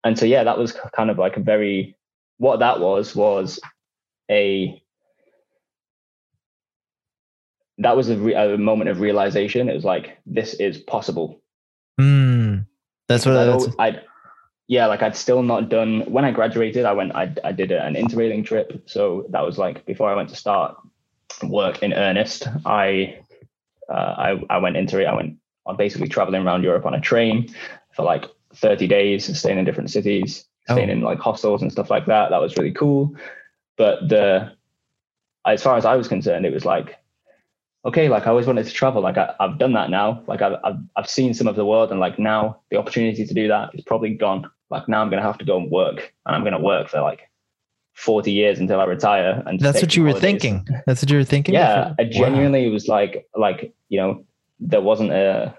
[0.04, 1.98] and so yeah, that was kind of like a very
[2.38, 3.60] what that was was
[4.30, 4.82] a
[7.80, 9.70] that was a, re- a moment of realization.
[9.70, 11.41] It was like this is possible.
[12.00, 12.65] Mm,
[13.08, 14.02] that's what I'd, I'd
[14.67, 16.86] yeah, like I'd still not done when I graduated.
[16.86, 18.84] I went, I, I did an interrailing trip.
[18.86, 20.77] So that was like before I went to start
[21.43, 22.47] work in earnest.
[22.65, 23.19] I,
[23.89, 25.06] uh, I, I went into it.
[25.06, 27.47] I went on basically traveling around Europe on a train
[27.93, 28.25] for like
[28.56, 30.93] 30 days, staying in different cities, staying oh.
[30.93, 32.30] in like hostels and stuff like that.
[32.30, 33.15] That was really cool.
[33.77, 34.51] But the,
[35.45, 36.97] as far as I was concerned, it was like,
[37.86, 39.01] okay, like I always wanted to travel.
[39.01, 40.23] Like I, have done that now.
[40.27, 43.34] Like I've, I've, I've seen some of the world and like now the opportunity to
[43.34, 46.13] do that is probably gone like now I'm going to have to go and work
[46.25, 47.30] and I'm going to work for like
[47.97, 49.43] 40 years until I retire.
[49.45, 50.67] And that's what you were thinking.
[50.86, 51.56] That's what you were thinking.
[51.56, 51.93] Yeah.
[51.97, 52.73] I genuinely wow.
[52.73, 54.23] was like, like, you know,
[54.60, 55.58] there wasn't a,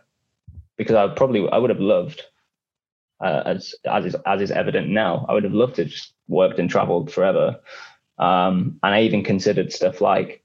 [0.77, 2.23] because I probably, I would have loved,
[3.21, 6.61] uh, as, as is, as is evident now, I would have loved to just worked
[6.61, 7.59] and traveled forever.
[8.19, 10.45] Um, and I even considered stuff like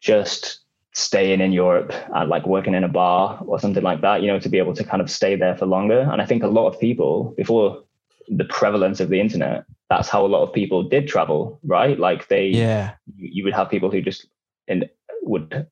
[0.00, 0.61] just
[0.94, 4.38] staying in Europe and like working in a bar or something like that, you know,
[4.38, 6.00] to be able to kind of stay there for longer.
[6.00, 7.82] And I think a lot of people before
[8.28, 11.98] the prevalence of the internet, that's how a lot of people did travel, right?
[11.98, 14.26] Like they, yeah, you would have people who just
[14.68, 14.88] and
[15.22, 15.66] would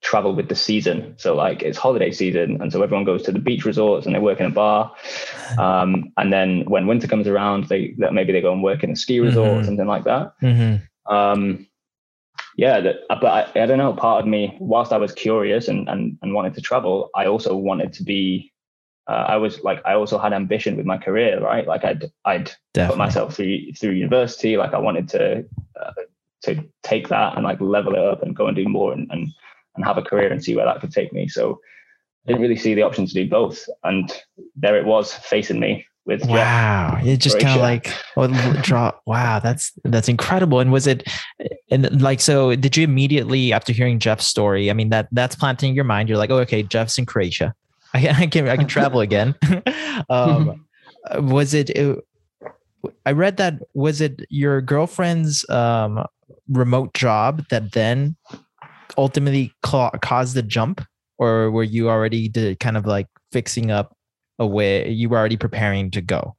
[0.00, 1.14] travel with the season.
[1.18, 4.20] So like it's holiday season, and so everyone goes to the beach resorts and they
[4.20, 4.94] work in a bar.
[5.56, 8.96] Um, and then when winter comes around, they maybe they go and work in a
[8.96, 9.60] ski resort mm-hmm.
[9.60, 10.34] or something like that.
[10.42, 11.14] Mm-hmm.
[11.14, 11.66] Um,
[12.58, 13.92] yeah, that, but I, I, don't know.
[13.92, 17.56] Part of me, whilst I was curious and and and wanted to travel, I also
[17.56, 18.52] wanted to be.
[19.06, 21.68] Uh, I was like, I also had ambition with my career, right?
[21.68, 22.88] Like I'd I'd Definitely.
[22.88, 24.56] put myself through through university.
[24.56, 25.46] Like I wanted to
[25.80, 25.92] uh,
[26.42, 29.28] to take that and like level it up and go and do more and, and
[29.76, 31.28] and have a career and see where that could take me.
[31.28, 31.60] So
[32.26, 34.12] I didn't really see the option to do both, and
[34.56, 36.98] there it was facing me with wow.
[37.04, 38.28] It just kind of like well,
[38.62, 40.58] draw wow that's that's incredible.
[40.58, 41.06] And was it
[41.70, 45.70] and like so did you immediately after hearing jeff's story i mean that that's planting
[45.70, 47.54] in your mind you're like oh okay jeff's in croatia.
[47.94, 49.34] I, I can i can travel again.
[50.10, 50.64] Um,
[51.18, 51.98] was it, it
[53.04, 56.04] i read that was it your girlfriend's um,
[56.48, 58.16] remote job that then
[58.96, 60.84] ultimately ca- caused the jump?
[61.18, 63.96] Or were you already kind of like fixing up
[64.38, 66.36] away you were already preparing to go.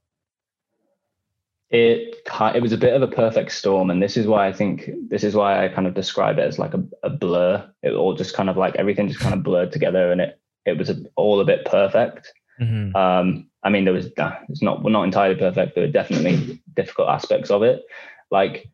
[1.70, 2.16] It
[2.56, 5.24] it was a bit of a perfect storm and this is why i think this
[5.24, 7.70] is why i kind of describe it as like a, a blur.
[7.84, 10.78] It all just kind of like everything just kind of blurred together and it it
[10.78, 12.34] was a, all a bit perfect.
[12.60, 12.94] Mm-hmm.
[12.96, 14.08] um i mean there was
[14.50, 17.84] it's not not entirely perfect there were definitely difficult aspects of it.
[18.32, 18.68] Like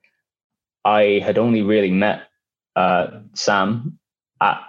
[0.86, 2.22] i had only really met
[2.78, 4.00] uh sam
[4.42, 4.62] at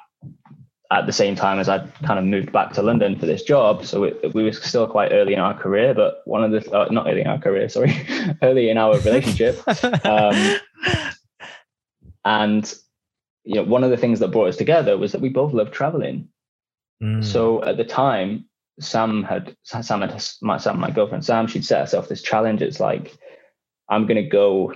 [0.91, 3.85] at the same time as I kind of moved back to London for this job.
[3.85, 6.89] So it, we were still quite early in our career, but one of the, uh,
[6.91, 7.95] not early in our career, sorry,
[8.43, 9.61] early in our relationship.
[10.05, 10.57] Um,
[12.25, 12.75] and,
[13.45, 15.73] you know, one of the things that brought us together was that we both loved
[15.73, 16.29] traveling.
[17.03, 17.25] Mm.
[17.25, 18.47] So at the time,
[18.79, 22.63] Sam had, Sam had, my, Sam, my girlfriend, Sam, she'd set herself this challenge.
[22.63, 23.17] It's like,
[23.89, 24.75] I'm going to go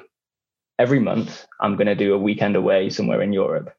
[0.79, 3.75] every month, I'm going to do a weekend away somewhere in Europe.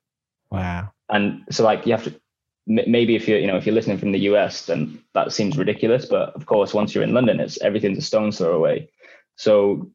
[0.50, 2.21] Wow and so like you have to
[2.68, 6.06] maybe if you're you know if you're listening from the US then that seems ridiculous
[6.06, 8.90] but of course once you're in London it's everything's a stone's throw away.
[9.36, 9.92] So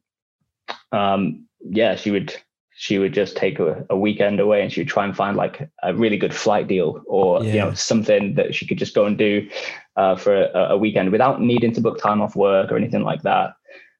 [0.91, 2.35] um yeah she would
[2.79, 5.67] she would just take a, a, weekend away and she would try and find like
[5.81, 7.53] a really good flight deal or yeah.
[7.53, 9.49] you know something that she could just go and do
[9.95, 13.23] uh, for a, a, weekend without needing to book time off work or anything like
[13.23, 13.55] that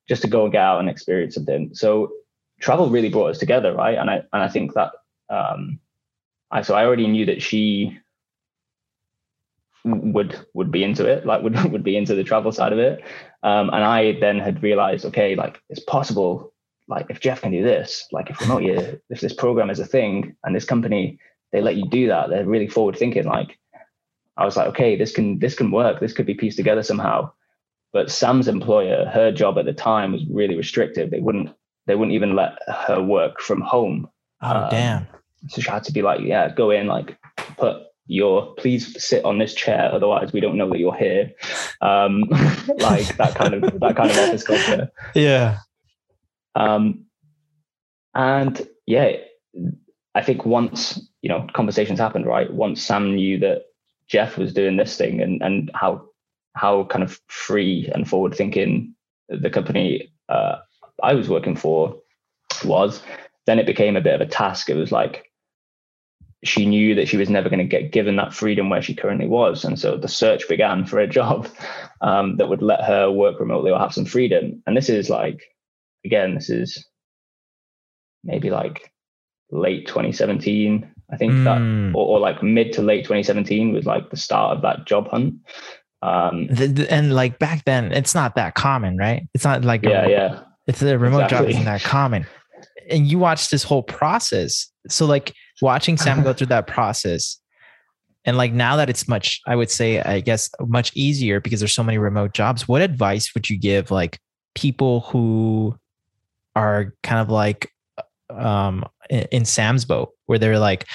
[0.08, 1.74] just to go and get out and experience something.
[1.74, 2.12] So
[2.60, 3.98] travel really brought us together right?
[3.98, 4.92] And i and i think that
[5.30, 5.80] um
[6.52, 8.00] I so I already knew that she
[10.14, 13.04] would would be into it, like would would be into the travel side of it.
[13.44, 16.54] Um, and I then had realized, okay, like it's possible.
[16.90, 19.86] Like if Jeff can do this, like if remote year, if this program is a
[19.86, 21.20] thing, and this company
[21.52, 23.26] they let you do that, they're really forward thinking.
[23.26, 23.58] Like
[24.38, 26.00] I was like, okay, this can this can work.
[26.00, 27.32] This could be pieced together somehow.
[27.94, 31.10] But Sam's employer, her job at the time was really restrictive.
[31.10, 31.50] They wouldn't
[31.88, 34.10] they wouldn't even let her work from home.
[34.42, 35.08] Oh um, damn
[35.48, 37.18] so she had to be like, yeah, go in, like
[37.58, 41.32] put your please sit on this chair, otherwise we don't know that you're here.
[41.82, 42.22] Um,
[42.80, 44.92] like that kind of that kind of office culture.
[45.14, 45.60] Yeah.
[46.56, 47.06] Um,
[48.16, 49.18] and yeah,
[50.16, 52.52] I think once you know conversations happened, right?
[52.52, 53.64] Once Sam knew that
[54.08, 56.06] Jeff was doing this thing and and how
[56.56, 58.96] how kind of free and forward thinking
[59.30, 60.58] the company uh,
[61.04, 61.96] I was working for
[62.66, 63.02] was,
[63.46, 64.70] then it became a bit of a task.
[64.70, 65.27] It was like
[66.44, 69.28] she knew that she was never going to get given that freedom where she currently
[69.28, 69.66] was.
[69.66, 71.48] And so the search began for a job
[72.02, 74.62] um, that would let her work remotely or have some freedom.
[74.68, 75.42] And this is like,
[76.06, 76.86] again, this is
[78.24, 78.92] maybe like
[79.50, 80.94] late 2017.
[81.12, 81.44] I think mm.
[81.46, 81.96] that, hmm.
[81.96, 85.36] or, or, like mid to late 2017 was like the start of that job hunt.
[86.02, 89.26] Um, the, the, and like back then, it's not that common, right?
[89.34, 90.40] It's not like, yeah, a, yeah.
[90.68, 91.38] It's the remote exactly.
[91.38, 92.28] job isn't that common.
[92.90, 94.70] And you watch this whole process.
[94.90, 97.40] So like, watching Sam go through that process
[98.26, 101.72] and like now that it's much i would say i guess much easier because there's
[101.72, 104.20] so many remote jobs what advice would you give like
[104.54, 105.74] people who
[106.56, 107.72] are kind of like
[108.30, 110.86] um in, in sam's boat where they're like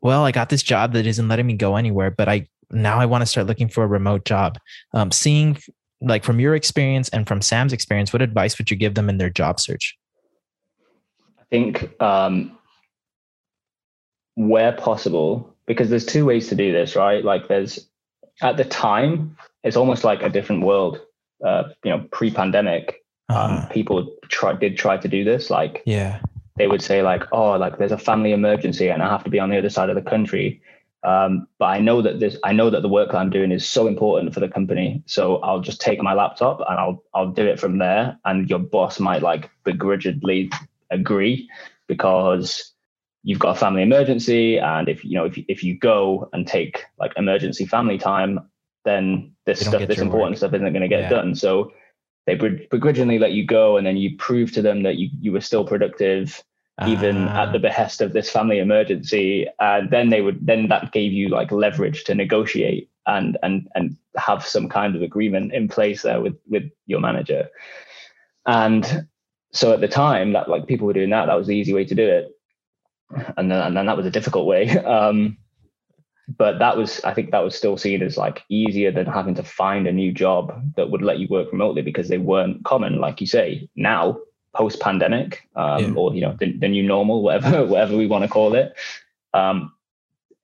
[0.00, 3.06] well i got this job that isn't letting me go anywhere but i now i
[3.06, 4.58] want to start looking for a remote job.
[4.92, 5.58] Um seeing
[6.00, 9.18] like from your experience and from sam's experience what advice would you give them in
[9.18, 9.96] their job search?
[11.38, 12.58] I think um
[14.36, 17.24] where possible, because there's two ways to do this, right?
[17.24, 17.88] Like there's
[18.42, 21.00] at the time, it's almost like a different world.
[21.44, 23.62] Uh, you know, pre-pandemic, um, uh-huh.
[23.62, 25.50] um, people try did try to do this.
[25.50, 26.20] Like, yeah,
[26.56, 29.38] they would say like, oh, like there's a family emergency and I have to be
[29.38, 30.62] on the other side of the country.
[31.02, 33.68] Um, but I know that this, I know that the work that I'm doing is
[33.68, 35.02] so important for the company.
[35.06, 38.18] So I'll just take my laptop and I'll, I'll do it from there.
[38.24, 40.50] And your boss might like begrudgingly
[40.90, 41.48] agree
[41.86, 42.72] because
[43.26, 44.56] you've got a family emergency.
[44.56, 48.38] And if, you know, if, if you go and take like emergency family time,
[48.84, 50.38] then this stuff, this important work.
[50.38, 51.08] stuff isn't going to get yeah.
[51.08, 51.34] done.
[51.34, 51.72] So
[52.26, 53.76] they begrudgingly let you go.
[53.76, 56.40] And then you prove to them that you, you were still productive
[56.86, 57.62] even at the ah.
[57.62, 62.04] behest of this family emergency and then they would then that gave you like leverage
[62.04, 66.64] to negotiate and and and have some kind of agreement in place there with with
[66.84, 67.48] your manager
[68.44, 69.06] and
[69.54, 71.84] so at the time that like people were doing that that was the easy way
[71.84, 72.35] to do it
[73.36, 74.68] and then and then that was a difficult way.
[74.84, 75.38] Um
[76.28, 79.44] but that was i think that was still seen as like easier than having to
[79.44, 83.20] find a new job that would let you work remotely because they weren't common like
[83.20, 84.18] you say now
[84.56, 85.92] post pandemic um, yeah.
[85.94, 88.74] or you know the, the, new normal whatever whatever we want to call it.
[89.34, 89.72] Um,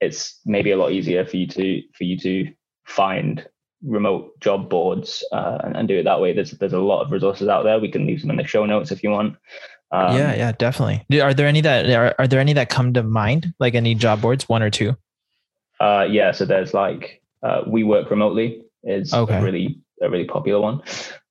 [0.01, 2.53] it's maybe a lot easier for you to for you to
[2.85, 3.47] find
[3.85, 6.33] remote job boards uh, and, and, do it that way.
[6.33, 7.81] There's there's a lot of resources out there.
[7.81, 9.37] We can leave them in the show notes if you want
[9.93, 13.03] um, yeah yeah definitely are there any that are, are there any that come to
[13.03, 14.97] mind like any job boards one or two
[15.81, 19.39] uh, yeah so there's like uh, we work remotely is okay.
[19.39, 20.83] a really a really popular one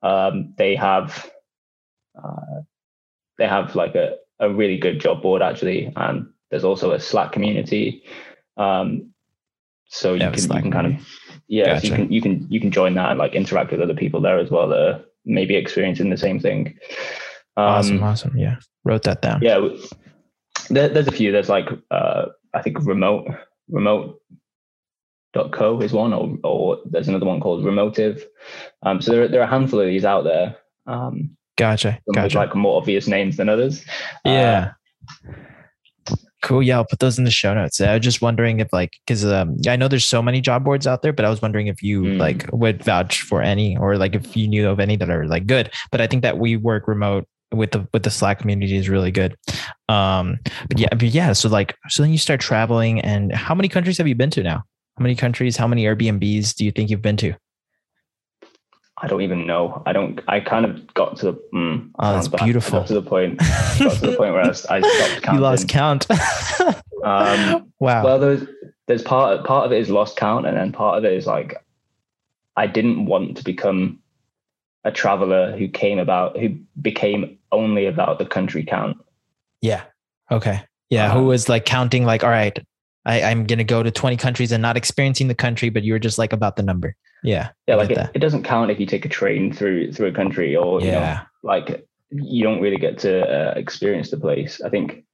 [0.03, 1.32] um, they have
[2.22, 2.62] uh,
[3.38, 7.32] they have like a, a really good job board actually, and there's also a Slack
[7.32, 8.03] community.
[8.57, 9.14] Um,
[9.88, 11.07] so you, can, you can kind of
[11.47, 11.88] yeah, gotcha.
[11.88, 14.22] so you can you can you can join that and like interact with other people
[14.22, 16.78] there as well that are maybe experiencing the same thing.
[17.57, 18.37] Um, awesome, awesome.
[18.37, 19.41] Yeah, wrote that down.
[19.41, 19.67] Yeah,
[20.69, 21.31] there, there's a few.
[21.31, 23.27] There's like uh, I think remote
[23.69, 24.19] remote
[25.33, 28.25] dot co is one or or there's another one called remotive
[28.83, 31.99] um, so there, there are a handful of these out there um, Gotcha.
[32.13, 32.37] Gotcha.
[32.37, 33.85] like more obvious names than others.
[34.25, 34.71] Yeah.
[35.27, 35.33] Uh,
[36.41, 36.63] cool.
[36.63, 37.79] Yeah, I'll put those in the show notes.
[37.79, 40.87] I was just wondering if like because um, I know there's so many job boards
[40.87, 42.17] out there, but I was wondering if you mm.
[42.17, 45.45] like would vouch for any or like if you knew of any that are like
[45.45, 45.71] good.
[45.91, 49.11] But I think that we work remote with the with the Slack community is really
[49.11, 49.35] good.
[49.89, 51.33] Um, but yeah, but yeah.
[51.33, 54.43] So like, so then you start traveling, and how many countries have you been to
[54.43, 54.63] now?
[54.97, 55.57] How many countries?
[55.57, 57.33] How many Airbnbs do you think you've been to?
[58.97, 59.81] I don't even know.
[59.85, 60.21] I don't.
[60.27, 61.33] I kind of got to the.
[61.53, 62.83] Mm, oh, that's beautiful.
[62.83, 63.39] To the point.
[63.39, 65.35] got to the point where I, I stopped counting.
[65.35, 66.11] You lost count.
[67.03, 68.03] um, wow.
[68.03, 68.47] Well, there's
[68.87, 71.55] there's part part of it is lost count, and then part of it is like
[72.55, 73.99] I didn't want to become
[74.84, 76.49] a traveler who came about who
[76.82, 78.97] became only about the country count.
[79.61, 79.84] Yeah.
[80.32, 80.63] Okay.
[80.89, 81.11] Yeah.
[81.11, 82.57] Um, who was like counting like, all right,
[83.05, 85.99] I, I'm gonna go to 20 countries and not experiencing the country, but you were
[85.99, 86.95] just like about the number.
[87.23, 87.49] Yeah.
[87.67, 90.55] Yeah, like it, it, doesn't count if you take a train through through a country
[90.55, 90.86] or yeah.
[90.88, 94.61] you know, like you don't really get to uh, experience the place.
[94.61, 95.05] I think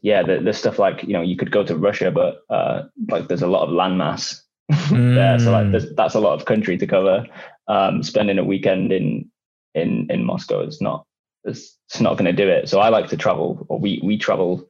[0.00, 3.28] yeah, the, the stuff like, you know, you could go to Russia, but uh, like
[3.28, 5.14] there's a lot of landmass mm.
[5.14, 5.38] there.
[5.38, 5.94] So like mm.
[5.96, 7.26] that's a lot of country to cover.
[7.68, 9.30] Um, spending a weekend in
[9.74, 11.06] in in Moscow is not
[11.44, 12.68] it's, it's not going to do it.
[12.68, 14.68] So I like to travel, or we we travel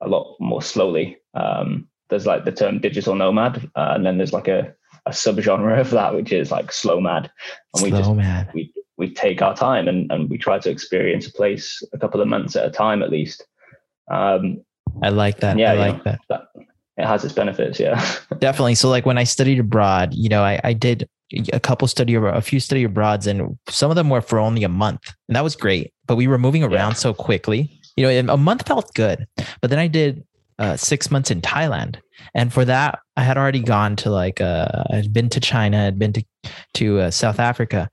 [0.00, 1.18] a lot more slowly.
[1.34, 4.74] Um, there's like the term digital nomad, uh, and then there's like a
[5.06, 7.30] a subgenre of that, which is like slow mad.
[7.74, 8.50] And slow we just mad.
[8.54, 12.20] we we take our time and, and we try to experience a place a couple
[12.20, 13.44] of months at a time at least.
[14.10, 14.64] Um,
[15.02, 15.58] I like that.
[15.58, 16.20] Yeah, I like know, that.
[16.28, 16.42] that.
[16.96, 17.80] It has its benefits.
[17.80, 17.94] Yeah,
[18.38, 18.76] definitely.
[18.76, 21.08] So like when I studied abroad, you know, I, I did
[21.52, 24.68] a couple study a few study abroads and some of them were for only a
[24.68, 26.94] month and that was great but we were moving around yeah.
[26.94, 29.26] so quickly you know a month felt good
[29.60, 30.24] but then i did
[30.58, 31.96] uh, six months in thailand
[32.34, 35.98] and for that i had already gone to like uh i'd been to china i'd
[35.98, 36.24] been to
[36.72, 37.90] to uh, south africa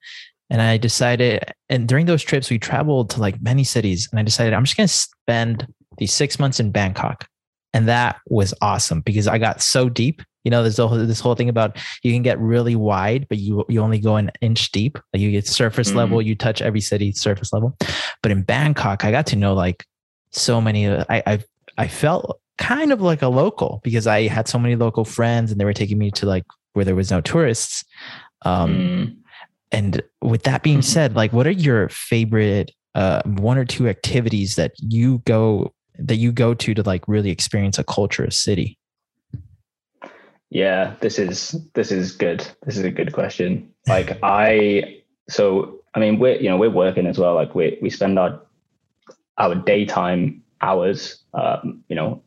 [0.49, 4.23] and i decided and during those trips we traveled to like many cities and i
[4.23, 5.67] decided i'm just going to spend
[5.97, 7.27] these six months in bangkok
[7.73, 11.35] and that was awesome because i got so deep you know there's whole, this whole
[11.35, 14.97] thing about you can get really wide but you you only go an inch deep
[15.13, 15.97] like you get surface mm-hmm.
[15.97, 17.77] level you touch every city surface level
[18.23, 19.85] but in bangkok i got to know like
[20.31, 21.39] so many i i,
[21.77, 25.59] I felt kind of like a local because I had so many local friends and
[25.59, 27.83] they were taking me to like where there was no tourists.
[28.43, 29.17] Um, mm.
[29.71, 34.57] And with that being said, like, what are your favorite uh, one or two activities
[34.57, 38.77] that you go that you go to to like really experience a culture, a city?
[40.51, 42.45] Yeah, this is this is good.
[42.65, 43.73] This is a good question.
[43.87, 47.35] Like I, so I mean, we're you know we're working as well.
[47.35, 48.41] Like we we spend our
[49.37, 52.21] our daytime hours, um, you know,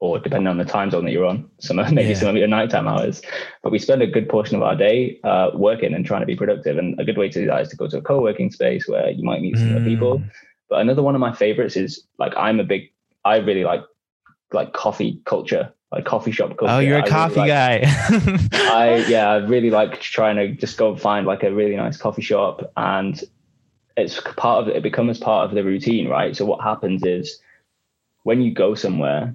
[0.00, 2.14] or depending on the time zone that you're on, some maybe yeah.
[2.14, 3.22] some of your nighttime hours.
[3.62, 6.36] But we spend a good portion of our day uh, working and trying to be
[6.36, 6.76] productive.
[6.76, 9.10] And a good way to do that is to go to a co-working space where
[9.10, 9.76] you might meet some mm.
[9.76, 10.22] other people.
[10.68, 12.92] But another one of my favorites is like I'm a big
[13.24, 13.82] I really like
[14.52, 16.74] like coffee culture, like coffee shop culture.
[16.74, 18.48] Oh, you're a I coffee really like, guy.
[18.52, 21.96] I yeah, I really like trying to just go and find like a really nice
[21.96, 23.22] coffee shop and
[23.96, 26.36] it's part of it, it becomes part of the routine, right?
[26.36, 27.38] So what happens is
[28.22, 29.34] when you go somewhere,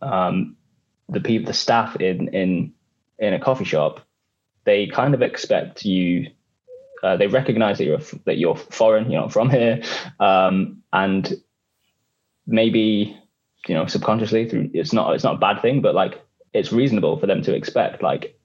[0.00, 0.56] um,
[1.08, 2.72] the people, the staff in in
[3.18, 4.00] in a coffee shop,
[4.64, 6.30] they kind of expect you.
[7.02, 9.82] Uh, they recognize that you're that you're foreign, you're not from here,
[10.20, 11.34] um, and
[12.46, 13.18] maybe
[13.68, 17.18] you know subconsciously through it's not it's not a bad thing, but like it's reasonable
[17.18, 18.38] for them to expect like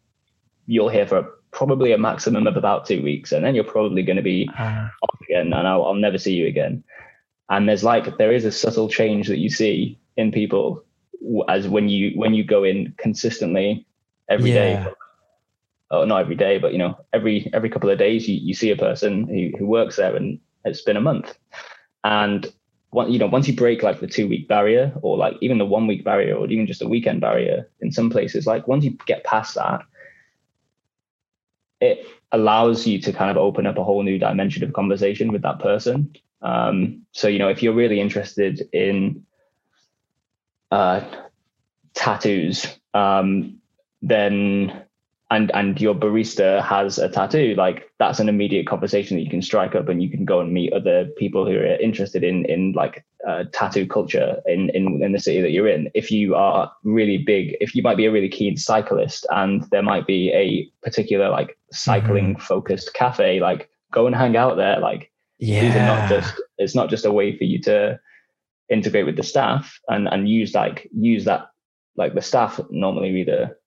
[0.67, 4.17] you're here for probably a maximum of about two weeks, and then you're probably going
[4.17, 4.87] to be uh.
[5.01, 6.83] off again, and I'll, I'll never see you again.
[7.49, 10.83] And there's like there is a subtle change that you see in people
[11.47, 13.85] as when you when you go in consistently
[14.29, 14.85] every yeah.
[14.85, 14.91] day.
[15.89, 18.71] Oh, not every day, but you know, every every couple of days, you, you see
[18.71, 21.37] a person who, who works there, and it's been a month.
[22.03, 22.51] And
[22.91, 25.65] one, you know, once you break like the two week barrier, or like even the
[25.65, 28.97] one week barrier, or even just a weekend barrier, in some places, like once you
[29.05, 29.81] get past that,
[31.81, 35.41] it allows you to kind of open up a whole new dimension of conversation with
[35.41, 36.13] that person.
[36.41, 39.25] Um, so you know, if you're really interested in
[40.71, 41.01] uh,
[41.93, 43.59] tattoos, um,
[44.01, 44.86] then
[45.29, 49.41] and and your barista has a tattoo, like that's an immediate conversation that you can
[49.41, 52.71] strike up, and you can go and meet other people who are interested in in
[52.71, 55.89] like uh, tattoo culture in, in in the city that you're in.
[55.93, 59.83] If you are really big, if you might be a really keen cyclist, and there
[59.83, 62.43] might be a particular like cycling mm-hmm.
[62.43, 64.79] focused cafe, like go and hang out there.
[64.79, 65.61] Like yeah.
[65.61, 67.99] these are not just it's not just a way for you to
[68.69, 71.49] integrate with the staff and and use like use that
[71.97, 73.57] like the staff normally either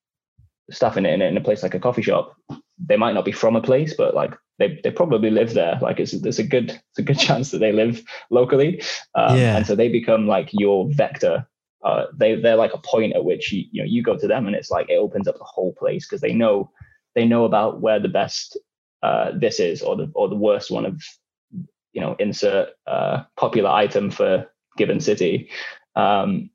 [0.70, 2.36] staff in it in a place like a coffee shop
[2.78, 6.00] they might not be from a place but like they, they probably live there like
[6.00, 8.82] it's there's a good it's a good chance that they live locally
[9.14, 9.56] um, yeah.
[9.56, 11.46] and so they become like your vector
[11.84, 14.46] uh, they they're like a point at which you you know you go to them
[14.46, 16.70] and it's like it opens up the whole place because they know
[17.14, 18.58] they know about where the best
[19.02, 21.02] uh, this is or the or the worst one of
[21.92, 24.46] you know insert uh, popular item for
[24.76, 25.50] given city.
[25.96, 26.50] Um,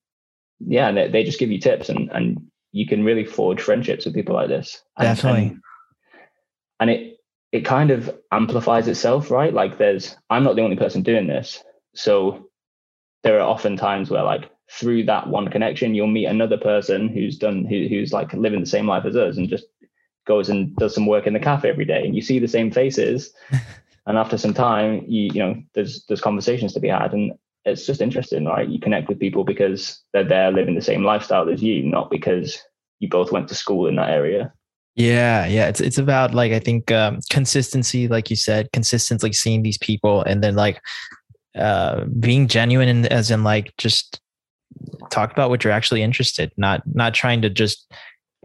[0.60, 2.40] yeah, and they, they, just give you tips, and and
[2.76, 4.84] you can really forge friendships with people like this.
[4.98, 5.48] And, Definitely.
[5.48, 5.62] And,
[6.82, 7.18] and it
[7.54, 9.54] it kind of amplifies itself, right?
[9.54, 11.64] Like there's I'm not the only person doing this,
[11.94, 12.50] so
[13.24, 17.38] there are often times where like through that one connection you'll meet another person who's
[17.38, 19.66] done who, who's like living the same life as us and just
[20.28, 22.72] goes and does some work in the cafe every day and you see the same
[22.72, 23.32] faces
[24.08, 27.32] and after some time you you know there's there's conversations to be had and
[27.66, 28.68] it's just interesting, right?
[28.68, 32.62] You connect with people because they're there living the same lifestyle as you, not because
[33.00, 34.54] you both went to school in that area.
[34.96, 35.68] Yeah, yeah.
[35.68, 40.22] It's it's about like I think um, consistency, like you said, consistently seeing these people,
[40.24, 40.80] and then like
[41.56, 44.22] uh, being genuine, and as in like just
[45.10, 47.92] talk about what you're actually interested, not not trying to just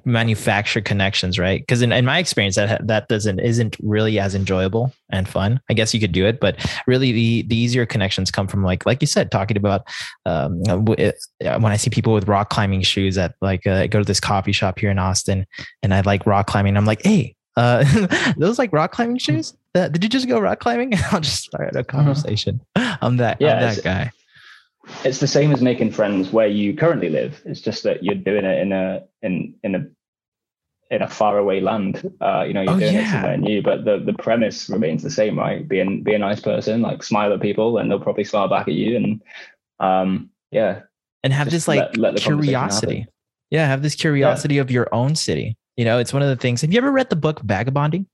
[0.05, 1.61] manufacture connections, right?
[1.61, 5.61] Because in, in my experience, that that doesn't isn't really as enjoyable and fun.
[5.69, 8.87] I guess you could do it, but really the the easier connections come from like
[8.87, 9.83] like you said, talking about
[10.27, 14.05] um, when I see people with rock climbing shoes at like uh, I go to
[14.05, 15.47] this coffee shop here in Austin,
[15.83, 16.77] and I like rock climbing.
[16.77, 17.85] I'm like, hey, uh,
[18.37, 19.55] those like rock climbing shoes.
[19.75, 20.93] Uh, did you just go rock climbing?
[21.13, 21.83] I'll just start a uh-huh.
[21.85, 22.61] conversation.
[22.77, 23.41] I'm that.
[23.41, 24.13] Yeah, I'm that guy.
[25.05, 27.43] It's the same as making friends where you currently live.
[27.45, 29.87] It's just that you're doing it in a in in a
[30.91, 32.13] in a faraway land.
[32.21, 33.09] Uh, you know, you're oh, doing yeah.
[33.09, 35.67] it somewhere new, but the the premise remains the same, right?
[35.67, 38.69] Be an, be a nice person, like smile at people, and they'll probably smile back
[38.69, 39.23] at you, and
[39.79, 40.81] um, yeah,
[41.23, 43.07] and have this like let, let curiosity.
[43.51, 44.61] Yeah, have this curiosity yeah.
[44.63, 45.57] of your own city.
[45.77, 46.61] You know, it's one of the things.
[46.61, 48.07] Have you ever read the book Vagabonding?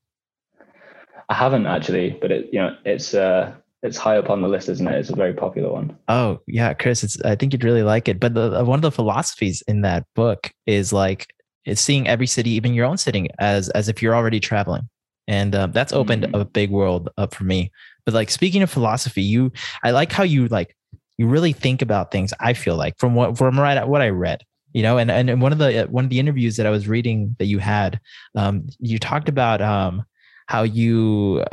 [1.29, 3.53] I haven't actually, but it you know it's uh
[3.83, 4.95] it's high up on the list, isn't it?
[4.95, 5.97] It's a very popular one.
[6.07, 8.19] Oh yeah, Chris, it's I think you'd really like it.
[8.19, 11.27] But the, one of the philosophies in that book is like
[11.65, 14.89] it's seeing every city, even your own city, as as if you're already traveling,
[15.27, 16.35] and uh, that's opened mm-hmm.
[16.35, 17.71] a big world up for me.
[18.05, 19.51] But like speaking of philosophy, you
[19.83, 20.75] I like how you like
[21.17, 22.33] you really think about things.
[22.39, 25.51] I feel like from what from right what I read, you know, and and one
[25.51, 27.99] of the one of the interviews that I was reading that you had,
[28.35, 30.03] um, you talked about um
[30.47, 31.43] how you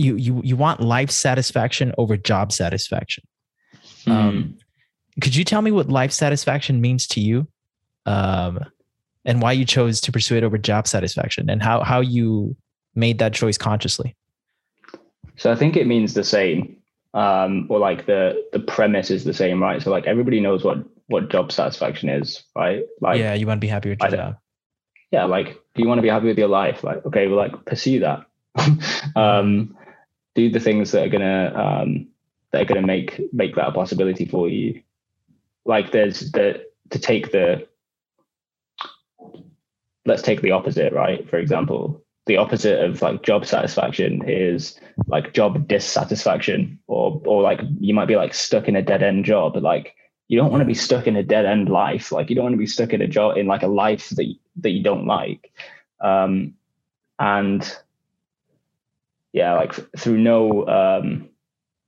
[0.00, 3.24] you you you want life satisfaction over job satisfaction.
[4.06, 4.12] Mm.
[4.12, 4.58] Um,
[5.20, 7.46] could you tell me what life satisfaction means to you,
[8.06, 8.60] um,
[9.24, 12.56] and why you chose to pursue it over job satisfaction, and how how you
[12.94, 14.16] made that choice consciously?
[15.36, 16.76] So I think it means the same,
[17.14, 19.82] um, or like the the premise is the same, right?
[19.82, 22.84] So like everybody knows what what job satisfaction is, right?
[23.00, 24.36] Like yeah, you want to be happy with your job.
[25.10, 26.84] Yeah, like do you want to be happy with your life?
[26.84, 28.26] Like okay, well, like pursue that.
[29.16, 29.76] um,
[30.34, 32.08] do the things that are gonna um,
[32.52, 34.82] that are to make make that a possibility for you.
[35.64, 37.66] Like there's the to take the
[40.06, 41.28] let's take the opposite, right?
[41.28, 47.60] For example, the opposite of like job satisfaction is like job dissatisfaction, or or like
[47.78, 49.56] you might be like stuck in a dead end job.
[49.56, 49.94] Like
[50.28, 52.12] you don't want to be stuck in a dead end life.
[52.12, 54.32] Like you don't want to be stuck in a job in like a life that
[54.56, 55.52] that you don't like.
[56.00, 56.54] Um,
[57.18, 57.62] and
[59.32, 61.28] yeah, like through no um,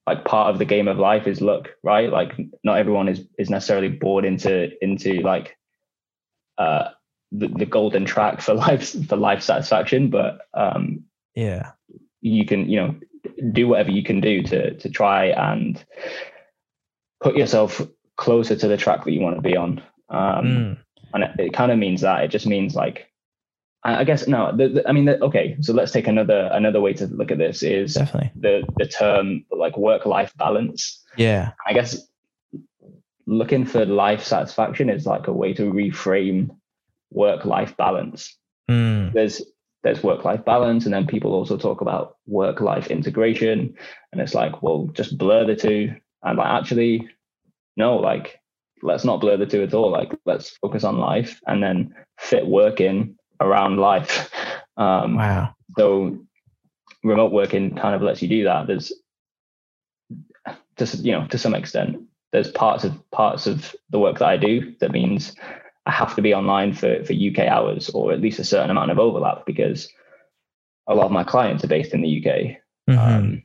[0.06, 2.10] like part of the game of life is luck, right?
[2.10, 2.32] Like
[2.64, 5.56] not everyone is is necessarily bored into into like
[6.58, 6.90] uh
[7.30, 11.72] the, the golden track for life for life satisfaction, but um yeah,
[12.20, 12.94] you can you know
[13.52, 15.82] do whatever you can do to to try and
[17.20, 17.80] put yourself
[18.16, 19.82] closer to the track that you want to be on.
[20.08, 20.78] Um, mm.
[21.14, 23.11] And it, it kind of means that it just means like
[23.84, 24.56] I guess no.
[24.56, 25.56] The, the, I mean, the, okay.
[25.60, 29.44] So let's take another another way to look at this is definitely the the term
[29.50, 31.02] like work life balance.
[31.16, 31.50] Yeah.
[31.66, 32.00] I guess
[33.26, 36.56] looking for life satisfaction is like a way to reframe
[37.10, 38.36] work life balance.
[38.70, 39.12] Mm.
[39.12, 39.42] There's
[39.82, 43.74] there's work life balance, and then people also talk about work life integration,
[44.12, 45.94] and it's like, well, just blur the two.
[46.22, 47.08] And like, actually,
[47.76, 48.40] no, like,
[48.80, 49.90] let's not blur the two at all.
[49.90, 54.30] Like, let's focus on life, and then fit work in around life.
[54.76, 55.54] Um, wow.
[55.76, 56.18] So
[57.02, 58.66] remote working kind of lets you do that.
[58.66, 58.92] There's
[60.78, 64.36] just you know to some extent there's parts of parts of the work that I
[64.36, 65.34] do that means
[65.84, 68.90] I have to be online for for UK hours or at least a certain amount
[68.90, 69.88] of overlap because
[70.88, 72.56] a lot of my clients are based in the UK.
[72.88, 72.98] Mm-hmm.
[72.98, 73.42] Um,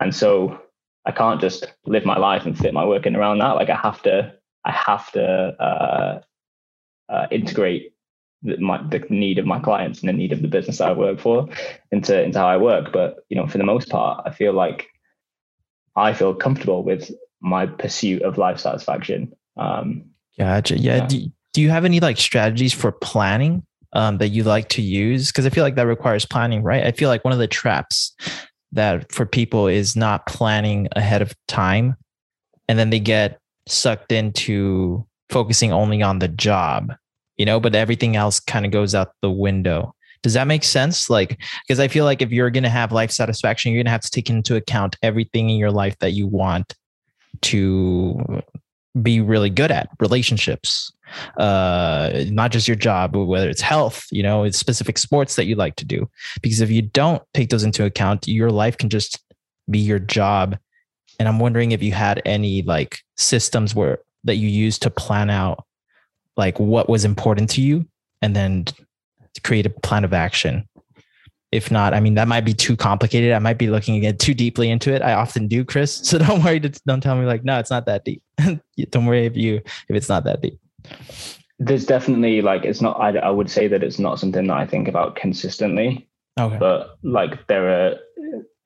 [0.00, 0.60] and so
[1.04, 3.52] I can't just live my life and fit my work in around that.
[3.52, 4.34] Like I have to,
[4.64, 6.20] I have to uh,
[7.08, 7.94] uh, integrate
[8.42, 10.92] the, my, the need of my clients and the need of the business that I
[10.92, 11.48] work for
[11.90, 12.92] into into how I work.
[12.92, 14.86] But you know, for the most part, I feel like
[15.96, 17.10] I feel comfortable with
[17.40, 19.32] my pursuit of life satisfaction.
[19.56, 20.04] Um,
[20.38, 20.78] gotcha.
[20.78, 20.96] Yeah.
[20.96, 21.06] yeah.
[21.06, 25.32] Do, do you have any like strategies for planning um, that you like to use?
[25.32, 26.84] Because I feel like that requires planning, right?
[26.84, 28.14] I feel like one of the traps
[28.72, 31.96] that for people is not planning ahead of time,
[32.68, 36.92] and then they get sucked into focusing only on the job
[37.36, 39.94] you know, but everything else kind of goes out the window.
[40.22, 41.08] Does that make sense?
[41.08, 43.92] Like, because I feel like if you're going to have life satisfaction, you're going to
[43.92, 46.74] have to take into account everything in your life that you want
[47.42, 48.42] to
[49.02, 50.90] be really good at relationships,
[51.36, 55.44] uh, not just your job, but whether it's health, you know, it's specific sports that
[55.44, 56.08] you like to do.
[56.42, 59.22] Because if you don't take those into account, your life can just
[59.70, 60.56] be your job.
[61.18, 65.30] And I'm wondering if you had any like systems where that you use to plan
[65.30, 65.65] out
[66.36, 67.86] like what was important to you
[68.22, 68.64] and then
[69.42, 70.68] create a plan of action.
[71.52, 73.32] If not i mean that might be too complicated.
[73.32, 75.02] I might be looking again too deeply into it.
[75.02, 76.58] I often do chris so don't worry.
[76.58, 78.22] Don't tell me like no it's not that deep.
[78.90, 79.56] Don't worry if you
[79.88, 80.58] if it's not that deep.
[81.58, 84.66] There's definitely like it's not I, I would say that it's not something that i
[84.66, 86.06] think about consistently
[86.38, 86.58] okay.
[86.58, 87.96] but like there are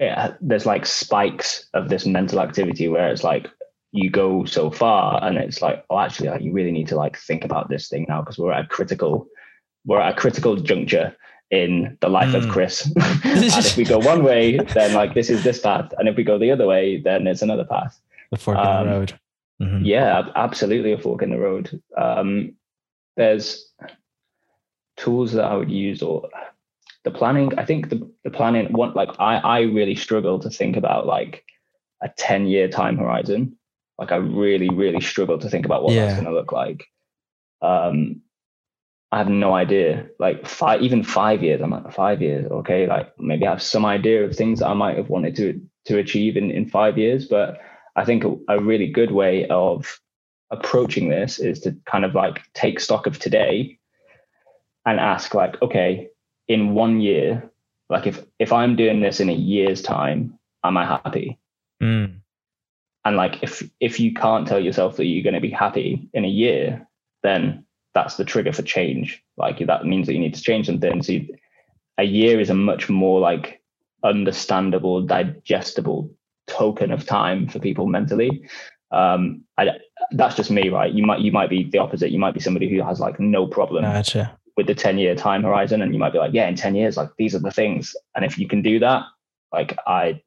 [0.00, 3.48] yeah, there's like spikes of this mental activity where it's like
[3.92, 7.18] you go so far and it's like oh actually like, you really need to like
[7.18, 9.26] think about this thing now because we're at a critical
[9.84, 11.14] we're at a critical juncture
[11.50, 12.36] in the life mm.
[12.36, 12.50] of hmm.
[12.50, 12.86] chris
[13.24, 16.22] and if we go one way then like this is this path and if we
[16.22, 19.18] go the other way then it's another path the fork um, in the um, road
[19.60, 19.84] mm-hmm.
[19.84, 22.54] yeah absolutely a fork in the road um,
[23.16, 23.72] there's
[24.96, 26.28] tools that i would use or
[27.02, 30.76] the planning i think the, the planning one like i i really struggle to think
[30.76, 31.44] about like
[32.02, 33.56] a 10 year time horizon
[34.00, 36.06] like I really, really struggle to think about what yeah.
[36.06, 36.86] that's going to look like.
[37.60, 38.22] Um,
[39.12, 40.06] I have no idea.
[40.18, 41.60] Like five, even five years.
[41.60, 42.50] I'm like five years.
[42.50, 45.60] Okay, like maybe I have some idea of things that I might have wanted to
[45.86, 47.26] to achieve in in five years.
[47.26, 47.58] But
[47.94, 50.00] I think a, a really good way of
[50.50, 53.78] approaching this is to kind of like take stock of today
[54.86, 56.08] and ask like, okay,
[56.48, 57.50] in one year,
[57.90, 61.38] like if if I'm doing this in a year's time, am I happy?
[61.82, 62.19] Mm
[63.04, 66.24] and like if if you can't tell yourself that you're going to be happy in
[66.24, 66.86] a year
[67.22, 69.22] then that's the trigger for change.
[69.36, 71.02] Like that means that you need to change something.
[71.02, 71.36] So you,
[71.98, 73.60] a year is a much more like
[74.04, 76.10] understandable digestible
[76.46, 78.48] token of time for people mentally.
[78.90, 79.78] Um I,
[80.12, 80.92] that's just me right?
[80.92, 82.10] You might you might be the opposite.
[82.10, 84.36] You might be somebody who has like no problem gotcha.
[84.56, 86.96] with the 10 year time horizon and you might be like yeah in 10 years
[86.96, 87.94] like these are the things.
[88.14, 89.04] And if you can do that
[89.52, 90.20] like i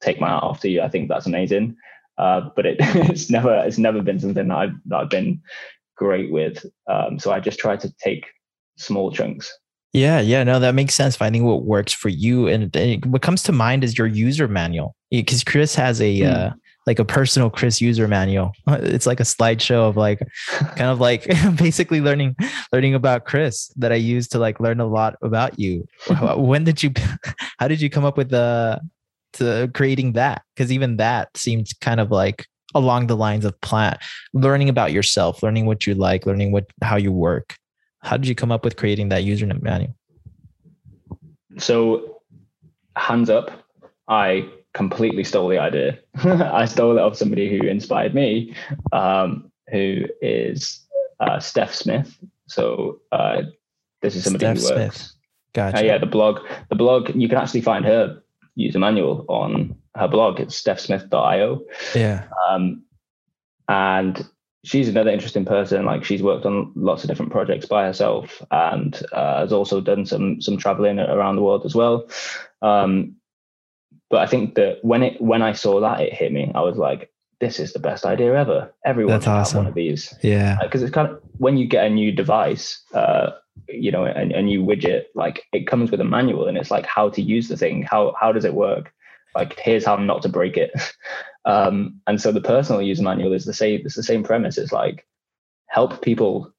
[0.00, 0.80] take my hat off to you.
[0.80, 1.76] I think that's amazing
[2.20, 2.76] uh, but it,
[3.10, 5.40] it's never it's never been something that I've, that I've been
[5.96, 6.64] great with.
[6.88, 8.26] Um, so I just try to take
[8.76, 9.52] small chunks.
[9.92, 11.16] Yeah, yeah, no, that makes sense.
[11.16, 14.94] Finding what works for you, and, and what comes to mind is your user manual,
[15.10, 16.32] because Chris has a mm.
[16.32, 16.52] uh,
[16.86, 18.52] like a personal Chris user manual.
[18.68, 22.36] It's like a slideshow of like kind of like basically learning
[22.72, 25.88] learning about Chris that I use to like learn a lot about you.
[26.36, 26.92] when did you
[27.58, 28.80] how did you come up with the
[29.34, 30.42] to creating that?
[30.54, 33.98] Because even that seems kind of like along the lines of plant
[34.32, 37.56] learning about yourself, learning what you like, learning what how you work.
[38.02, 39.94] How did you come up with creating that user manual?
[41.58, 42.20] So
[42.96, 43.50] hands up,
[44.08, 45.98] I completely stole the idea.
[46.24, 48.54] I stole it off somebody who inspired me,
[48.92, 50.86] um, who is
[51.18, 52.18] uh, Steph Smith.
[52.46, 53.42] So uh,
[54.00, 54.96] this is somebody Steph who works.
[54.96, 55.12] Smith.
[55.52, 55.78] Gotcha.
[55.78, 56.40] Uh, yeah, the blog.
[56.68, 57.14] The blog.
[57.14, 58.22] You can actually find her
[58.54, 60.40] user manual on her blog.
[60.40, 61.62] It's stephsmith.io.
[61.94, 62.24] Yeah.
[62.48, 62.82] Um,
[63.68, 64.26] and
[64.64, 65.84] she's another interesting person.
[65.84, 70.06] Like she's worked on lots of different projects by herself, and uh, has also done
[70.06, 72.08] some some traveling around the world as well.
[72.62, 73.16] Um,
[74.08, 76.50] but I think that when it when I saw that, it hit me.
[76.54, 78.72] I was like, "This is the best idea ever.
[78.84, 79.58] Everyone That's awesome.
[79.58, 82.82] one of these." Yeah, because uh, it's kind of when you get a new device,
[82.92, 83.30] uh,
[83.68, 86.86] you know, a, a new widget, like it comes with a manual, and it's like
[86.86, 87.82] how to use the thing.
[87.82, 88.92] How how does it work?
[89.34, 90.72] Like here's how not to break it.
[91.44, 93.82] um, and so the personal user manual is the same.
[93.84, 94.58] It's the same premise.
[94.58, 95.06] It's like
[95.66, 96.52] help people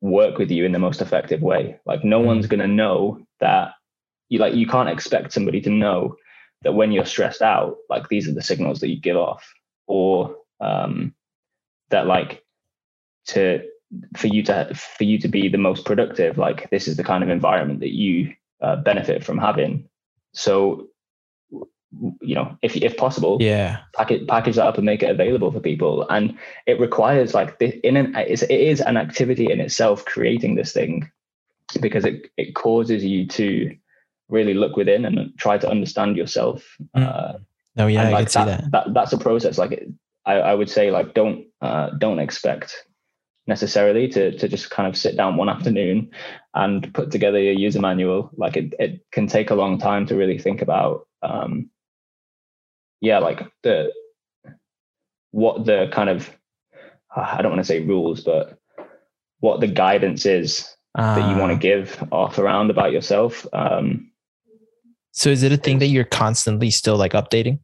[0.00, 1.78] work with you in the most effective way.
[1.86, 3.72] Like no one's gonna know that
[4.28, 6.16] you like you can't expect somebody to know
[6.62, 9.52] that when you're stressed out, like these are the signals that you give off,
[9.86, 11.14] or um,
[11.90, 12.42] that like
[13.28, 13.62] to
[14.16, 17.22] for you to for you to be the most productive, like this is the kind
[17.22, 19.88] of environment that you uh, benefit from having.
[20.32, 20.88] So
[22.20, 25.58] you know if if possible yeah package package that up and make it available for
[25.58, 26.36] people and
[26.66, 31.10] it requires like in an it is an activity in itself creating this thing
[31.80, 33.74] because it it causes you to
[34.28, 36.76] really look within and try to understand yourself.
[36.96, 37.06] Mm.
[37.06, 37.38] Uh,
[37.78, 38.94] oh yeah, like I can see that, that.
[38.94, 39.58] That's a process.
[39.58, 39.86] Like
[40.24, 42.84] I, I would say, like don't uh, don't expect
[43.48, 46.10] necessarily to to just kind of sit down one afternoon
[46.54, 48.30] and put together your user manual.
[48.36, 51.08] Like it it can take a long time to really think about.
[51.22, 51.70] Um,
[53.00, 53.92] yeah, like the
[55.30, 56.30] what the kind of
[57.14, 58.58] I don't want to say rules, but
[59.40, 61.70] what the guidance is uh, that you want to ah.
[61.70, 63.46] give off around about yourself.
[63.52, 64.10] Um,
[65.12, 67.60] so is it a thing that you're constantly still like updating?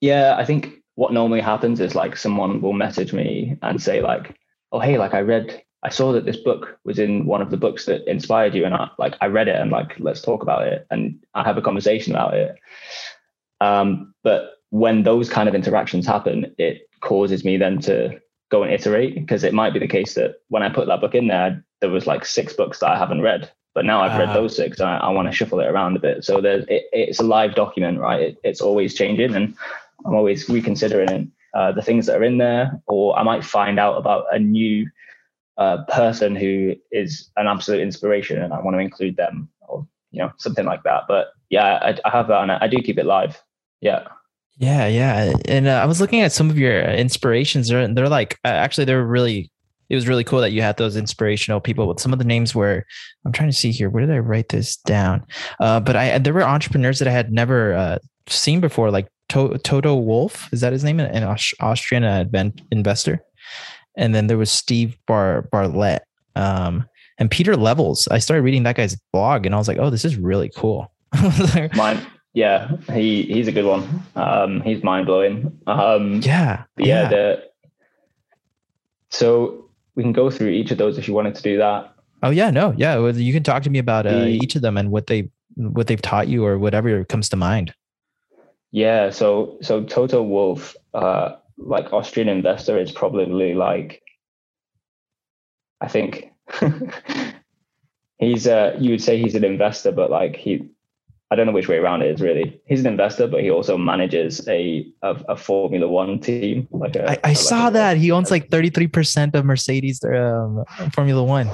[0.00, 4.36] Yeah, I think what normally happens is like someone will message me and say like,
[4.72, 7.56] "Oh, hey, like I read, I saw that this book was in one of the
[7.56, 10.66] books that inspired you, and I like I read it and like let's talk about
[10.66, 12.56] it and I have a conversation about it."
[13.60, 18.72] Um, but when those kind of interactions happen, it causes me then to go and
[18.72, 21.64] iterate because it might be the case that when I put that book in there,
[21.80, 24.56] there was like six books that I haven't read but now I've read uh, those
[24.56, 24.80] six.
[24.80, 26.24] I, I want to shuffle it around a bit.
[26.24, 28.20] So there's it, it's a live document, right?
[28.20, 29.54] It, it's always changing, and
[30.04, 33.96] I'm always reconsidering uh, the things that are in there, or I might find out
[33.96, 34.88] about a new
[35.58, 40.20] uh, person who is an absolute inspiration, and I want to include them, or you
[40.20, 41.04] know something like that.
[41.08, 43.42] But yeah, I, I have that, and I, do keep it live.
[43.80, 44.06] Yeah.
[44.58, 47.68] Yeah, yeah, and uh, I was looking at some of your inspirations.
[47.68, 49.50] They're they're like uh, actually they're really
[49.90, 51.86] it was really cool that you had those inspirational people.
[51.86, 52.86] But some of the names were,
[53.26, 53.90] I'm trying to see here.
[53.90, 55.26] Where did I write this down?
[55.58, 59.58] Uh, but I there were entrepreneurs that I had never uh, seen before, like to-
[59.58, 60.48] Toto Wolff.
[60.52, 61.00] Is that his name?
[61.00, 61.24] An
[61.60, 62.24] Austrian uh,
[62.70, 63.22] investor.
[63.96, 66.02] And then there was Steve Bar Bartlett
[66.36, 66.86] um,
[67.18, 68.06] and Pieter Levels.
[68.08, 70.92] I started reading that guy's blog, and I was like, oh, this is really cool.
[71.74, 72.06] Mine.
[72.32, 74.04] Yeah, he he's a good one.
[74.14, 75.58] Um, he's mind blowing.
[75.66, 76.86] Um, yeah, yeah.
[76.86, 77.08] yeah.
[77.08, 77.42] The,
[79.10, 79.69] so
[80.00, 81.92] we can go through each of those if you wanted to do that.
[82.22, 83.06] Oh yeah, no, yeah.
[83.06, 86.00] You can talk to me about uh, each of them and what they what they've
[86.00, 87.74] taught you or whatever comes to mind.
[88.72, 94.02] Yeah, so so Toto Wolff, uh, like Austrian investor, is probably like,
[95.82, 96.32] I think
[98.18, 100.66] he's uh you would say he's an investor, but like he
[101.30, 102.60] I don't know which way around it is really.
[102.66, 106.66] He's an investor, but he also manages a a, a Formula One team.
[106.72, 109.44] Like a, I, I like saw a, that he owns like thirty three percent of
[109.44, 111.48] Mercedes um, Formula One.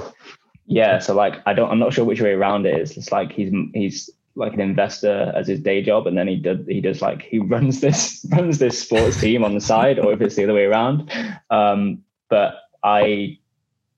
[0.65, 2.97] Yeah, so like I don't, I'm not sure which way around it is.
[2.97, 6.65] It's like he's he's like an investor as his day job, and then he does
[6.67, 10.21] he does like he runs this runs this sports team on the side, or if
[10.21, 11.11] it's the other way around.
[11.51, 13.37] Um, but I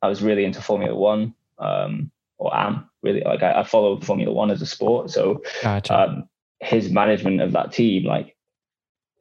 [0.02, 4.32] I was really into Formula One, um, or am really like I, I follow Formula
[4.32, 5.10] One as a sport.
[5.10, 5.98] So gotcha.
[5.98, 6.30] um,
[6.60, 8.36] his management of that team, like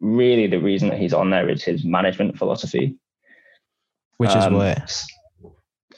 [0.00, 2.96] really the reason that he's on there is his management philosophy.
[4.18, 5.04] Which um, is what?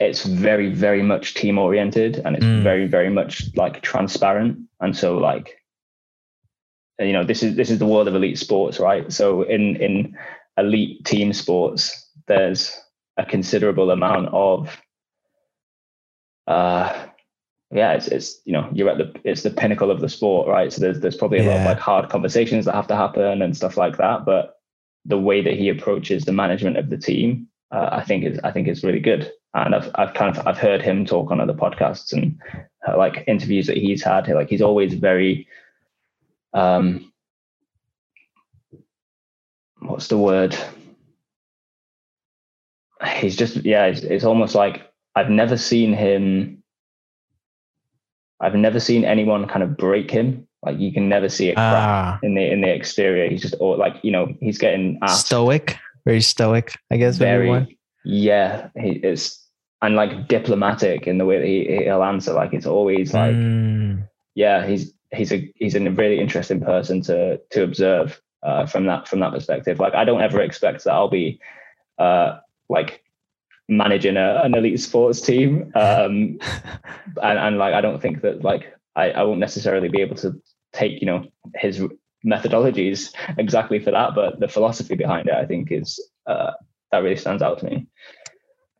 [0.00, 2.62] It's very, very much team oriented and it's mm.
[2.62, 4.58] very, very much like transparent.
[4.80, 5.60] And so like
[6.98, 9.10] you know this is this is the world of elite sports, right?
[9.12, 10.16] So in in
[10.56, 12.78] elite team sports, there's
[13.16, 14.76] a considerable amount of
[16.46, 17.06] uh
[17.72, 20.72] yeah, it's, it's you know you're at the it's the pinnacle of the sport, right?
[20.72, 21.50] So there's there's probably a yeah.
[21.50, 24.24] lot of like hard conversations that have to happen and stuff like that.
[24.24, 24.56] But
[25.04, 28.50] the way that he approaches the management of the team, uh, I think is I
[28.50, 29.30] think is really good.
[29.54, 32.40] And I've I've kind of I've heard him talk on other podcasts and
[32.88, 34.26] uh, like interviews that he's had.
[34.26, 35.46] Like he's always very
[36.52, 37.12] um
[39.78, 40.56] what's the word?
[43.16, 46.59] He's just yeah, it's, it's almost like I've never seen him
[48.40, 50.46] I've never seen anyone kind of break him.
[50.62, 52.18] Like you can never see it ah.
[52.22, 53.28] in the in the exterior.
[53.28, 56.74] He's just or like you know he's getting asked, stoic, very stoic.
[56.90, 58.68] I guess very yeah.
[58.78, 59.38] He is
[59.82, 62.32] and like diplomatic in the way that he, he'll answer.
[62.34, 64.06] Like it's always like mm.
[64.34, 64.66] yeah.
[64.66, 69.20] He's he's a he's a really interesting person to to observe uh, from that from
[69.20, 69.80] that perspective.
[69.80, 71.40] Like I don't ever expect that I'll be
[71.98, 72.38] uh,
[72.68, 73.02] like
[73.70, 76.38] managing a, an elite sports team um,
[77.22, 80.32] and, and like i don't think that like I, I won't necessarily be able to
[80.72, 81.82] take you know his
[82.26, 86.52] methodologies exactly for that but the philosophy behind it i think is uh,
[86.92, 87.86] that really stands out to me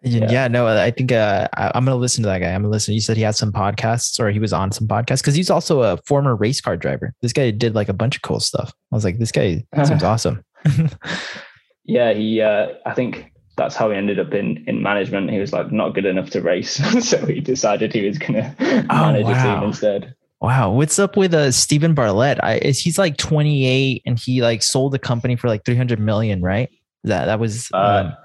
[0.02, 0.30] yeah.
[0.30, 2.52] yeah, no, I think uh, I, am gonna listen to that guy.
[2.52, 2.94] I'm gonna listen.
[2.94, 5.82] You said he had some podcasts, or he was on some podcasts, because he's also
[5.82, 7.12] a former race car driver.
[7.20, 8.72] This guy did like a bunch of cool stuff.
[8.90, 10.42] I was like, this guy seems awesome.
[11.84, 12.40] yeah, he.
[12.40, 13.30] Uh, I think
[13.60, 15.30] that's how he ended up in in management.
[15.30, 16.72] He was like not good enough to race,
[17.06, 19.32] so he decided he was gonna oh, manage wow.
[19.32, 20.14] a team instead.
[20.40, 22.42] Wow, what's up with uh Steven Bartlett?
[22.42, 26.40] I is he's like 28 and he like sold the company for like 300 million,
[26.40, 26.70] right?
[27.04, 28.16] That that was uh, um,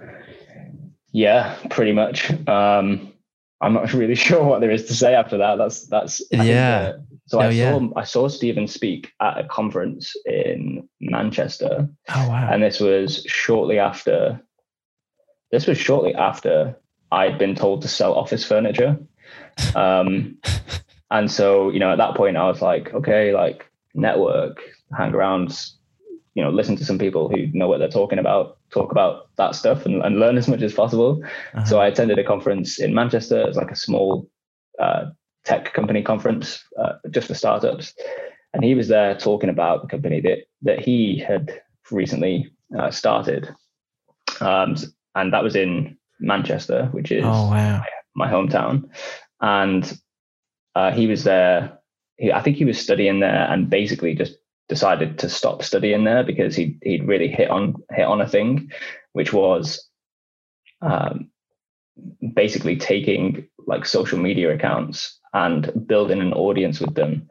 [1.12, 2.32] yeah, pretty much.
[2.48, 3.12] Um
[3.60, 5.58] I'm not really sure what there is to say after that.
[5.58, 6.86] That's that's I yeah.
[6.86, 7.88] Think, uh, so I saw yeah.
[7.98, 11.90] I saw Steven speak at a conference in Manchester.
[12.10, 12.50] Oh wow!
[12.50, 14.40] And this was shortly after
[15.52, 16.76] this was shortly after
[17.12, 18.98] I'd been told to sell office furniture.
[19.76, 20.38] Um,
[21.12, 24.60] and so, you know, at that point, I was like, okay, like network,
[24.98, 25.58] hang around,
[26.34, 29.56] you know, listen to some people who know what they're talking about, talk about that
[29.56, 31.22] stuff and, and learn as much as possible.
[31.24, 31.66] Uh-huh.
[31.66, 33.40] So I attended a conference in Manchester.
[33.40, 34.30] It was like a small
[34.80, 35.06] uh,
[35.46, 37.94] tech company conference uh, just for startups.
[38.54, 43.50] And he was there talking about the company that, that he had recently uh, started.
[44.42, 44.76] Um,
[45.16, 47.84] and that was in Manchester, which is oh, wow.
[48.16, 48.90] my, my hometown.
[49.42, 50.00] And
[50.76, 51.80] uh, he was there.
[52.18, 54.38] He, I think he was studying there, and basically just
[54.68, 58.72] decided to stop studying there because he he'd really hit on hit on a thing,
[59.14, 59.88] which was
[60.82, 61.30] um,
[62.34, 67.30] basically taking like social media accounts and building an audience with them,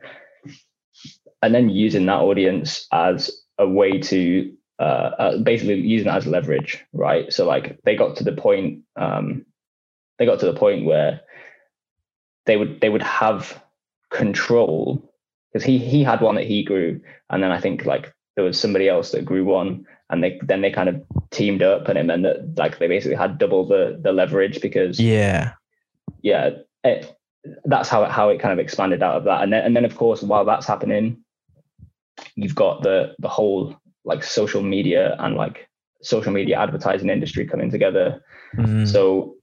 [1.42, 6.26] and then using that audience as a way to uh, uh, basically using that as
[6.26, 7.32] leverage, right?
[7.32, 9.46] So like they got to the point, um,
[10.18, 11.20] they got to the point where
[12.46, 13.62] they would they would have
[14.10, 15.12] control
[15.52, 17.00] because he he had one that he grew,
[17.30, 20.60] and then I think like there was somebody else that grew one, and they then
[20.60, 23.98] they kind of teamed up, and it meant that like they basically had double the
[24.02, 25.52] the leverage because yeah,
[26.22, 26.50] yeah,
[26.82, 27.16] it,
[27.64, 29.84] that's how it, how it kind of expanded out of that, and then and then
[29.84, 31.22] of course while that's happening,
[32.34, 35.68] you've got the the whole like social media and like
[36.02, 38.22] social media advertising industry coming together.
[38.56, 38.86] Mm-hmm.
[38.86, 39.36] So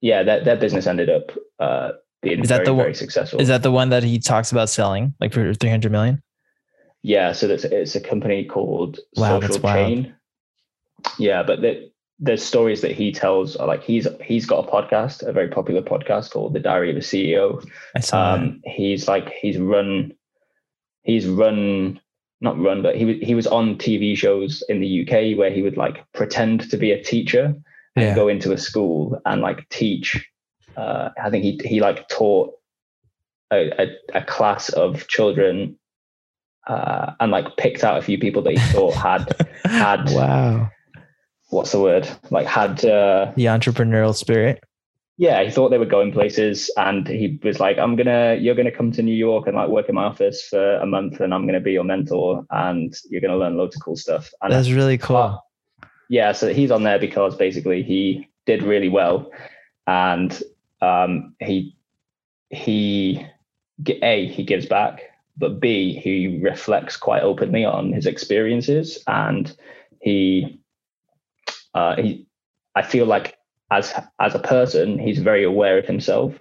[0.00, 1.92] yeah, that that business ended up uh,
[2.22, 3.40] being is that very, the very successful.
[3.40, 6.22] Is that the one that he talks about selling like for 300 million?
[7.02, 10.14] Yeah, so that's it's a company called wow, Social Chain.
[11.18, 15.26] Yeah, but the the stories that he tells are like he's he's got a podcast,
[15.26, 17.68] a very popular podcast called The Diary of a CEO.
[17.96, 18.72] I saw um, that.
[18.72, 20.12] he's like he's run
[21.02, 22.00] he's run
[22.42, 25.62] not run, but he was he was on TV shows in the UK where he
[25.62, 27.54] would like pretend to be a teacher
[27.96, 28.14] and yeah.
[28.14, 30.28] go into a school and like teach.
[30.76, 32.52] Uh, I think he he like taught
[33.52, 35.78] a, a, a class of children
[36.66, 39.28] uh, and like picked out a few people that he thought had
[39.64, 40.70] had wow
[41.50, 44.62] what's the word like had uh, the entrepreneurial spirit
[45.22, 48.72] yeah, he thought they were going places, and he was like, "I'm gonna, you're gonna
[48.72, 51.46] come to New York and like work in my office for a month, and I'm
[51.46, 54.98] gonna be your mentor, and you're gonna learn loads of cool stuff." And that's really
[54.98, 55.16] cool.
[55.16, 55.38] Uh,
[56.08, 59.30] yeah, so he's on there because basically he did really well,
[59.86, 60.42] and
[60.80, 61.76] um, he
[62.50, 63.24] he
[64.02, 65.02] a he gives back,
[65.36, 69.56] but b he reflects quite openly on his experiences, and
[70.00, 70.60] he
[71.74, 72.26] uh, he
[72.74, 73.38] I feel like
[73.72, 76.34] as as a person, he's very aware of himself,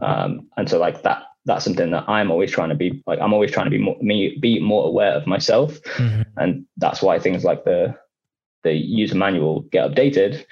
[0.00, 3.20] um, and so like that that's something that I'm always trying to be like.
[3.20, 6.22] I'm always trying to be more me be more aware of myself, mm-hmm.
[6.36, 7.94] and that's why things like the
[8.62, 10.44] the user manual get updated.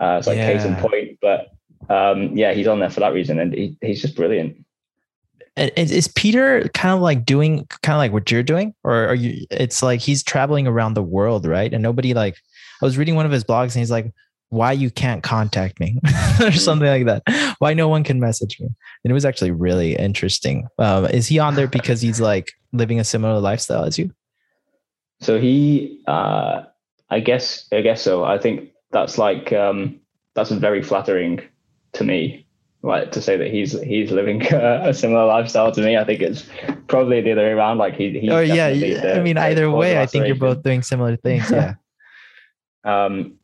[0.00, 0.52] Uh, it's like yeah.
[0.52, 1.52] case in point, but
[1.90, 4.64] um, yeah, he's on there for that reason, and he, he's just brilliant.
[5.56, 9.46] Is Peter kind of like doing kind of like what you're doing, or are you?
[9.50, 11.72] It's like he's traveling around the world, right?
[11.72, 12.36] And nobody like
[12.80, 14.12] I was reading one of his blogs, and he's like,
[14.52, 16.56] "Why you can't contact me?" or mm-hmm.
[16.56, 17.56] something like that.
[17.58, 18.66] Why no one can message me?
[18.66, 20.68] And it was actually really interesting.
[20.78, 24.12] Um, is he on there because he's like living a similar lifestyle as you?
[25.20, 26.62] So he, uh,
[27.10, 28.24] I guess, I guess so.
[28.24, 30.00] I think that's like um,
[30.34, 31.40] that's very flattering
[31.94, 32.46] to me
[32.82, 35.96] like to say that he's he's living a, a, similar lifestyle to me.
[35.96, 36.46] I think it's
[36.88, 37.78] probably the other way around.
[37.78, 40.82] Like he, he oh yeah, the, I mean either way, I think you're both doing
[40.82, 41.50] similar things.
[41.50, 41.74] Yeah.
[42.84, 43.38] um,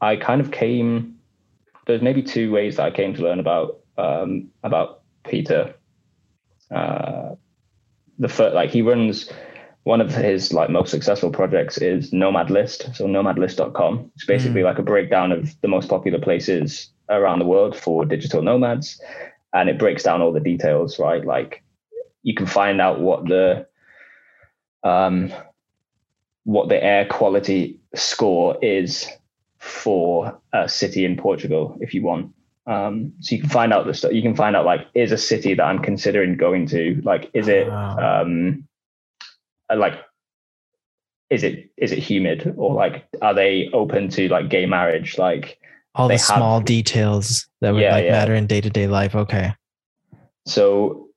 [0.00, 1.18] I kind of came.
[1.86, 5.74] There's maybe two ways that I came to learn about um, about Pieter.
[6.70, 7.34] Uh,
[8.18, 9.30] the first, like he runs
[9.84, 12.94] one of his like most successful projects is Nomad List.
[12.94, 14.10] So nomadlist.com.
[14.14, 14.64] It's basically mm.
[14.64, 19.00] like a breakdown of the most popular places around the world for digital nomads.
[19.54, 21.24] And it breaks down all the details, right?
[21.24, 21.62] Like
[22.22, 23.66] you can find out what the
[24.84, 25.32] um
[26.44, 29.08] what the air quality score is
[29.68, 32.32] for a city in Portugal if you want.
[32.66, 34.12] Um, so you can find out the stuff.
[34.12, 37.48] You can find out like is a city that I'm considering going to like is
[37.48, 38.68] it um,
[39.70, 39.94] uh, like
[41.30, 45.58] is it is it humid or like are they open to like gay marriage like
[45.94, 48.12] all the small details that would yeah, like yeah.
[48.12, 49.52] matter in day-to-day life okay
[50.46, 51.08] so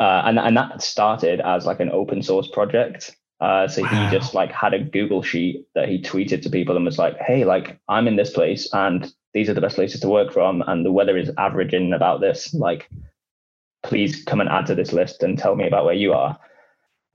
[0.00, 3.88] uh, and and that started as like an open source project uh, so wow.
[3.88, 7.18] he just like had a google sheet that he tweeted to people and was like
[7.18, 10.62] hey like i'm in this place and these are the best places to work from
[10.66, 12.88] and the weather is averaging about this like
[13.82, 16.38] please come and add to this list and tell me about where you are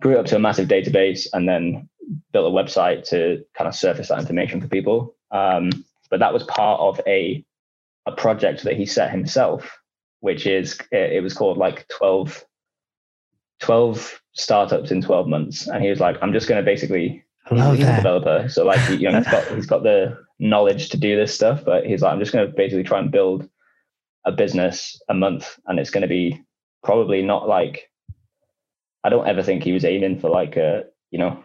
[0.01, 1.89] grew it up to a massive database and then
[2.31, 5.15] built a website to kind of surface that information for people.
[5.31, 5.69] Um,
[6.09, 7.43] but that was part of a
[8.05, 9.77] a project that he set himself,
[10.21, 12.43] which is it was called like 12,
[13.59, 15.67] 12 startups in 12 months.
[15.67, 18.47] And he was like, I'm just going to basically he's, he's a developer.
[18.49, 21.85] So like, you know, he's got, he's got the knowledge to do this stuff, but
[21.85, 23.49] he's like, I'm just going to basically try and build
[24.25, 25.59] a business a month.
[25.67, 26.41] And it's going to be
[26.83, 27.89] probably not like
[29.03, 31.43] I don't ever think he was aiming for like a, you know,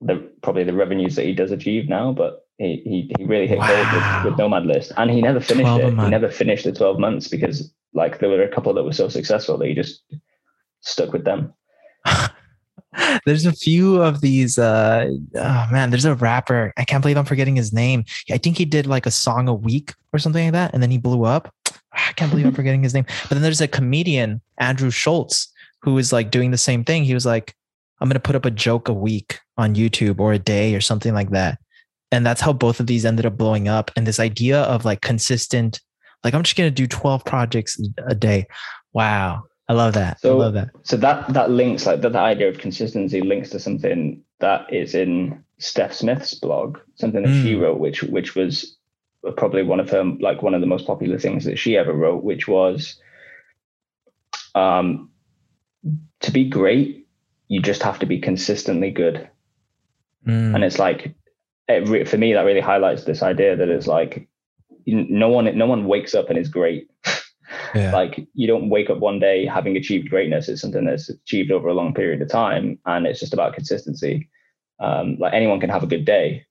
[0.00, 3.58] the probably the revenues that he does achieve now, but he he, he really hit
[3.58, 3.68] wow.
[3.68, 5.98] gold with, with Nomad List, and he never finished it.
[5.98, 9.08] He never finished the twelve months because like there were a couple that were so
[9.08, 10.02] successful that he just
[10.86, 11.52] stuck with them.
[13.26, 17.26] there's a few of these uh oh man there's a rapper i can't believe i'm
[17.26, 20.52] forgetting his name i think he did like a song a week or something like
[20.52, 21.52] that and then he blew up
[21.92, 25.52] i can't believe i'm forgetting his name but then there's a comedian andrew schultz
[25.86, 27.04] who is like doing the same thing.
[27.04, 27.54] He was like,
[28.00, 30.80] I'm going to put up a joke a week on YouTube or a day or
[30.80, 31.58] something like that.
[32.10, 33.92] And that's how both of these ended up blowing up.
[33.96, 35.80] And this idea of like consistent,
[36.24, 38.46] like, I'm just going to do 12 projects a day.
[38.92, 39.44] Wow.
[39.68, 40.20] I love that.
[40.20, 40.70] So, I love that.
[40.84, 44.94] So that, that links like that, the idea of consistency links to something that is
[44.94, 47.42] in Steph Smith's blog, something that mm.
[47.42, 48.76] she wrote, which, which was
[49.36, 52.22] probably one of her, like one of the most popular things that she ever wrote,
[52.22, 53.00] which was,
[54.54, 55.10] um,
[56.20, 57.06] to be great,
[57.48, 59.28] you just have to be consistently good.
[60.26, 60.54] Mm.
[60.54, 61.14] And it's like,
[61.68, 64.28] it, for me, that really highlights this idea that it's like,
[64.86, 66.90] no one, no one wakes up and is great.
[67.74, 67.92] Yeah.
[67.92, 70.48] like you don't wake up one day having achieved greatness.
[70.48, 74.28] It's something that's achieved over a long period of time, and it's just about consistency.
[74.78, 76.44] Um, like anyone can have a good day,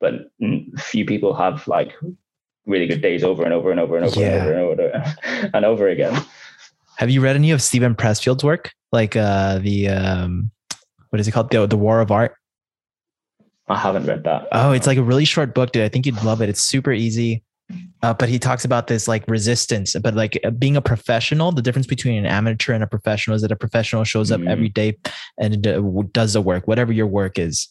[0.00, 0.30] but
[0.76, 1.94] few people have like
[2.66, 4.44] really good days over and over and over and over yeah.
[4.44, 5.14] and over and over
[5.54, 6.24] and over again.
[6.96, 8.72] Have you read any of Steven Pressfield's work?
[8.92, 10.50] Like uh, the um,
[11.10, 11.50] what is it called?
[11.50, 12.34] The, the War of Art.
[13.68, 14.48] I haven't read that.
[14.52, 15.84] Oh, it's like a really short book, dude.
[15.84, 16.48] I think you'd love it.
[16.48, 17.44] It's super easy.
[18.02, 21.60] Uh, but he talks about this like resistance, but like uh, being a professional, the
[21.60, 24.48] difference between an amateur and a professional is that a professional shows up mm.
[24.48, 24.96] every day
[25.38, 25.62] and
[26.12, 27.68] does the work, whatever your work is.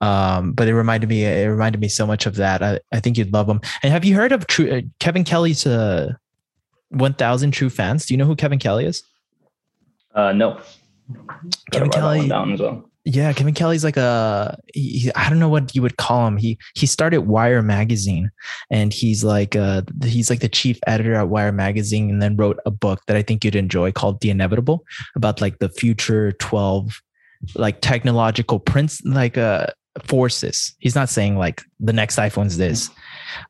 [0.00, 2.62] Um, but it reminded me, it reminded me so much of that.
[2.62, 3.60] I, I think you'd love him.
[3.82, 6.14] And have you heard of True, uh, Kevin Kelly's uh,
[6.94, 8.06] 1000 True Fans.
[8.06, 9.02] Do you know who Kevin Kelly is?
[10.14, 10.60] Uh, no.
[11.72, 12.28] Kevin Kelly.
[12.28, 12.88] Down as well.
[13.06, 16.38] Yeah, Kevin Kelly's like a he, I don't know what you would call him.
[16.38, 18.30] He he started Wired magazine,
[18.70, 22.58] and he's like uh he's like the chief editor at Wired magazine, and then wrote
[22.64, 24.84] a book that I think you'd enjoy called The Inevitable
[25.16, 27.02] about like the future twelve
[27.54, 29.66] like technological prince like uh
[30.04, 30.74] forces.
[30.78, 32.88] He's not saying like the next iPhone's this,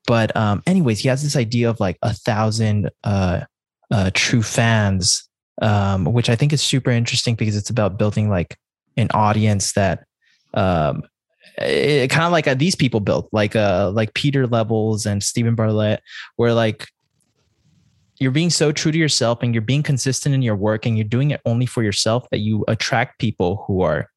[0.08, 3.42] but um anyways, he has this idea of like a thousand uh
[3.90, 5.28] uh, true fans,
[5.62, 8.58] um, which I think is super interesting because it's about building like
[8.96, 10.04] an audience that
[10.54, 11.02] um,
[11.58, 15.54] it, kind of like uh, these people built, like uh, like Pieter Levels and Steven
[15.54, 16.02] Bartlett,
[16.36, 16.88] where like
[18.18, 21.04] you're being so true to yourself and you're being consistent in your work and you're
[21.04, 24.08] doing it only for yourself that you attract people who are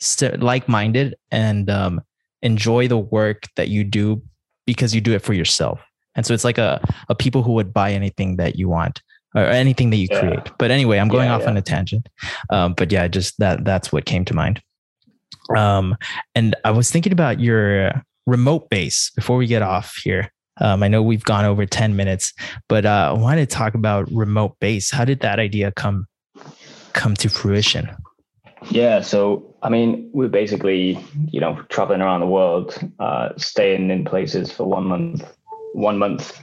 [0.00, 2.00] st- like-minded and um,
[2.42, 4.22] enjoy the work that you do
[4.66, 5.80] because you do it for yourself.
[6.14, 9.02] And so it's like a, a people who would buy anything that you want
[9.34, 10.20] or anything that you yeah.
[10.20, 10.50] create.
[10.58, 12.08] But anyway, I'm going yeah, off on a tangent.
[12.50, 14.62] Um, but yeah, just that that's what came to mind.
[15.56, 15.96] Um,
[16.34, 17.92] and I was thinking about your
[18.26, 20.30] remote base before we get off here.
[20.60, 22.32] Um, I know we've gone over 10 minutes,
[22.68, 24.90] but uh, I wanted to talk about remote base.
[24.90, 26.06] How did that idea come
[26.92, 27.88] come to fruition?
[28.70, 30.98] Yeah, so I mean, we're basically,
[31.30, 35.24] you know, traveling around the world, uh, staying in places for one month,
[35.74, 36.42] one month,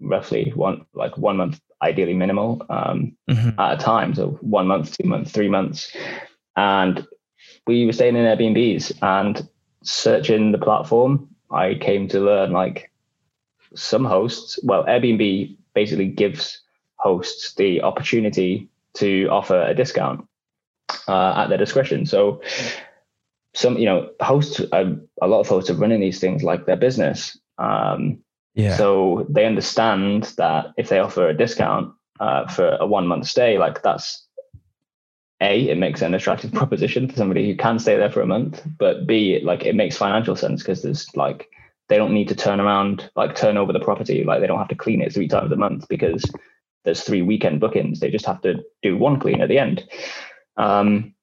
[0.00, 3.60] roughly one like one month, ideally minimal um, mm-hmm.
[3.60, 4.14] at a time.
[4.14, 5.94] So one month, two months, three months,
[6.56, 7.06] and
[7.66, 9.46] we were staying in Airbnbs and
[9.82, 11.28] searching the platform.
[11.50, 12.90] I came to learn like
[13.74, 16.60] some hosts, well, Airbnb basically gives
[16.96, 20.26] hosts the opportunity to offer a discount
[21.08, 22.06] uh, at their discretion.
[22.06, 22.40] So
[23.54, 26.76] some, you know, hosts, uh, a lot of hosts are running these things like their
[26.76, 27.38] business.
[27.58, 28.18] Um,
[28.54, 28.76] yeah.
[28.76, 33.58] So they understand that if they offer a discount uh, for a one month stay,
[33.58, 34.24] like that's
[35.40, 38.62] a, it makes an attractive proposition for somebody who can stay there for a month,
[38.78, 41.48] but B, like it makes financial sense because there's like
[41.88, 44.68] they don't need to turn around, like turn over the property, like they don't have
[44.68, 46.24] to clean it three times a month because
[46.84, 48.00] there's three weekend bookings.
[48.00, 49.84] They just have to do one clean at the end.
[50.56, 51.14] Um,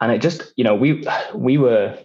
[0.00, 1.98] and it just, you know, we we were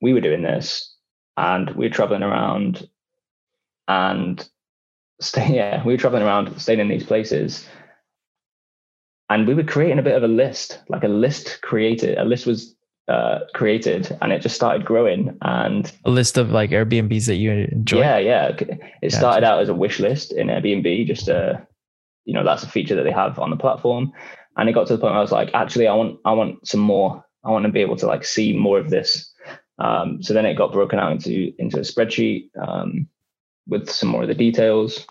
[0.00, 0.94] we were doing this
[1.36, 2.88] and we were traveling around
[3.88, 4.48] and
[5.20, 7.66] stay yeah, we were traveling around, staying in these places.
[9.30, 12.18] And we were creating a bit of a list, like a list created.
[12.18, 12.74] A list was
[13.08, 17.50] uh, created and it just started growing and a list of like airbnbs that you
[17.50, 19.10] enjoy yeah yeah it gotcha.
[19.10, 21.52] started out as a wish list in airbnb just uh
[22.24, 24.10] you know that's a feature that they have on the platform
[24.56, 26.66] and it got to the point where i was like actually i want i want
[26.66, 29.30] some more i want to be able to like see more of this
[29.80, 33.06] um, so then it got broken out into into a spreadsheet um,
[33.66, 35.06] with some more of the details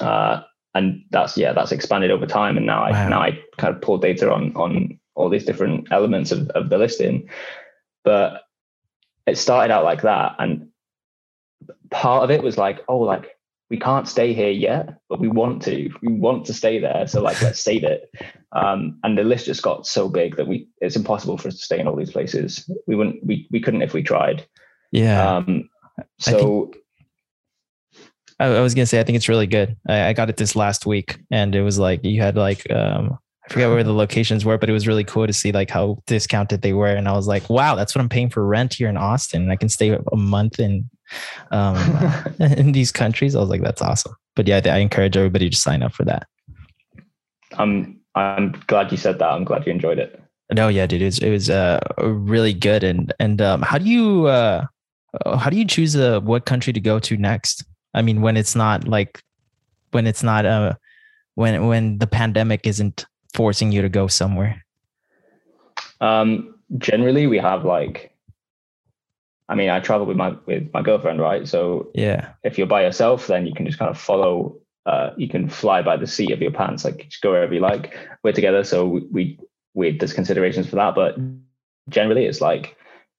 [0.00, 0.42] uh,
[0.74, 3.08] and that's yeah that's expanded over time and now i wow.
[3.08, 6.78] now i kind of pull data on on all these different elements of, of the
[6.78, 7.28] listing.
[8.04, 8.42] But
[9.26, 10.36] it started out like that.
[10.38, 10.68] And
[11.90, 13.30] part of it was like, oh, like
[13.68, 15.90] we can't stay here yet, but we want to.
[16.02, 17.08] We want to stay there.
[17.08, 18.08] So like let's save it.
[18.52, 21.64] Um, and the list just got so big that we it's impossible for us to
[21.64, 22.70] stay in all these places.
[22.86, 24.46] We wouldn't we we couldn't if we tried.
[24.92, 25.36] Yeah.
[25.36, 25.68] Um
[26.20, 26.72] so
[28.38, 29.76] I, I, was gonna say I think it's really good.
[29.88, 33.18] I, I, got it this last week and it was like you had like um
[33.48, 36.02] I forget where the locations were, but it was really cool to see like how
[36.06, 36.88] discounted they were.
[36.88, 39.42] And I was like, wow, that's what I'm paying for rent here in Austin.
[39.42, 40.90] And I can stay a month in
[41.52, 41.76] um,
[42.40, 43.36] in these countries.
[43.36, 44.14] I was like, that's awesome.
[44.34, 46.26] But yeah, I encourage everybody to sign up for that.
[47.52, 49.28] I'm I'm glad you said that.
[49.30, 50.20] I'm glad you enjoyed it.
[50.52, 52.82] No, yeah, dude, it was it was uh, really good.
[52.82, 54.66] And and um, how do you uh,
[55.24, 57.64] how do you choose uh, what country to go to next?
[57.96, 59.22] I mean, when it's not like
[59.90, 60.74] when it's not uh
[61.34, 64.64] when when the pandemic isn't forcing you to go somewhere?
[66.00, 68.12] Um, generally, we have like,
[69.48, 71.48] I mean, I travel with my with my girlfriend, right?
[71.48, 74.58] So yeah, if you're by yourself, then you can just kind of follow.
[74.84, 77.60] Uh, you can fly by the seat of your pants, like just go wherever you
[77.60, 77.96] like.
[78.22, 79.38] We're together, so we we,
[79.74, 81.16] we there's considerations for that, but
[81.88, 82.76] generally, it's like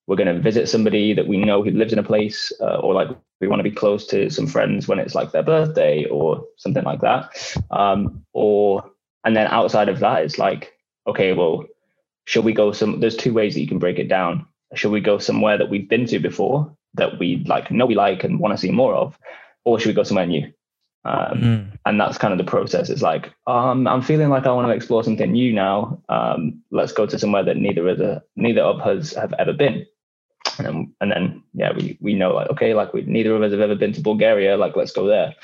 [0.08, 2.94] we're going to visit somebody that we know who lives in a place, uh, or
[2.94, 3.10] like
[3.40, 6.84] we want to be close to some friends when it's like their birthday or something
[6.84, 8.90] like that, um, or
[9.24, 10.74] and then outside of that, it's like,
[11.06, 11.66] okay, well,
[12.26, 13.00] should we go some?
[13.00, 14.46] There's two ways that you can break it down.
[14.74, 18.24] Should we go somewhere that we've been to before that we like know we like
[18.24, 19.18] and want to see more of,
[19.66, 20.52] or should we go somewhere new?
[21.06, 21.78] Um, mm.
[21.86, 22.90] And that's kind of the process.
[22.90, 26.02] It's like, um, I'm feeling like I want to explore something new now.
[26.10, 29.86] Um, let's go to somewhere that neither of the neither of us have ever been.
[30.58, 33.52] And then, and then, yeah, we we know like, okay, like we neither of us
[33.52, 34.58] have ever been to Bulgaria.
[34.58, 35.36] Like, let's go there.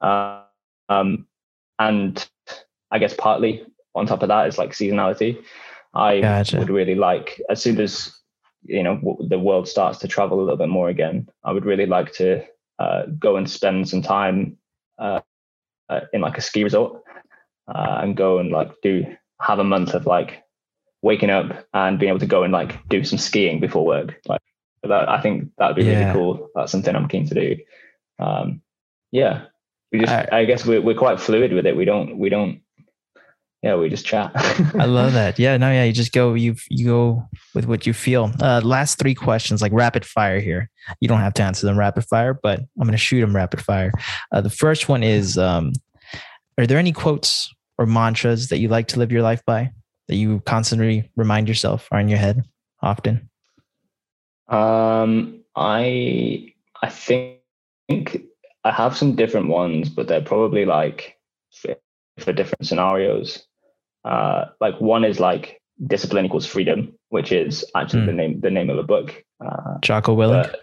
[0.00, 0.42] Uh,
[0.88, 1.26] um,
[1.78, 2.26] and
[2.90, 3.64] I guess partly
[3.94, 5.42] on top of that is like seasonality.
[5.94, 6.58] I gotcha.
[6.58, 8.14] would really like as soon as
[8.62, 11.28] you know the world starts to travel a little bit more again.
[11.44, 12.44] I would really like to
[12.78, 14.56] uh, go and spend some time
[14.98, 15.20] uh,
[15.88, 17.02] uh, in like a ski resort
[17.68, 19.04] uh, and go and like do
[19.40, 20.42] have a month of like
[21.02, 24.20] waking up and being able to go and like do some skiing before work.
[24.26, 24.42] Like
[24.82, 25.98] that, I think that'd be yeah.
[25.98, 26.48] really cool.
[26.54, 27.56] That's something I'm keen to do.
[28.18, 28.62] Um,
[29.12, 29.46] yeah,
[29.92, 31.76] we just, I, I guess we're, we're quite fluid with it.
[31.76, 32.62] We don't, we don't,
[33.62, 34.32] yeah, we just chat.
[34.34, 35.38] I love that.
[35.38, 38.32] Yeah, no, yeah, you just go, you you go with what you feel.
[38.40, 40.70] Uh, last three questions, like rapid fire here.
[41.00, 43.60] You don't have to answer them rapid fire, but I'm going to shoot them rapid
[43.60, 43.92] fire.
[44.32, 45.72] Uh, the first one is, um,
[46.56, 49.70] are there any quotes or mantras that you like to live your life by
[50.08, 52.42] that you constantly remind yourself are in your head
[52.82, 53.29] often?
[54.50, 56.52] Um, I
[56.82, 57.40] I think
[58.64, 61.16] I have some different ones, but they're probably like
[61.52, 61.76] for,
[62.18, 63.46] for different scenarios
[64.04, 68.06] uh, like one is like discipline equals freedom, which is actually mm.
[68.06, 68.18] the hmm.
[68.18, 69.24] name the name of a book.
[69.44, 70.54] Uh, Jocko Willink.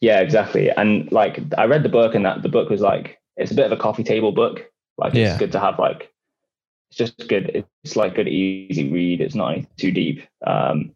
[0.00, 0.70] Yeah, exactly.
[0.70, 3.66] And like I read the book, and that the book was like it's a bit
[3.66, 4.64] of a coffee table book.
[4.98, 5.38] Like it's yeah.
[5.38, 6.12] good to have like
[6.90, 7.64] it's just good.
[7.82, 9.20] It's like good easy read.
[9.20, 10.22] It's not too deep.
[10.46, 10.92] Um,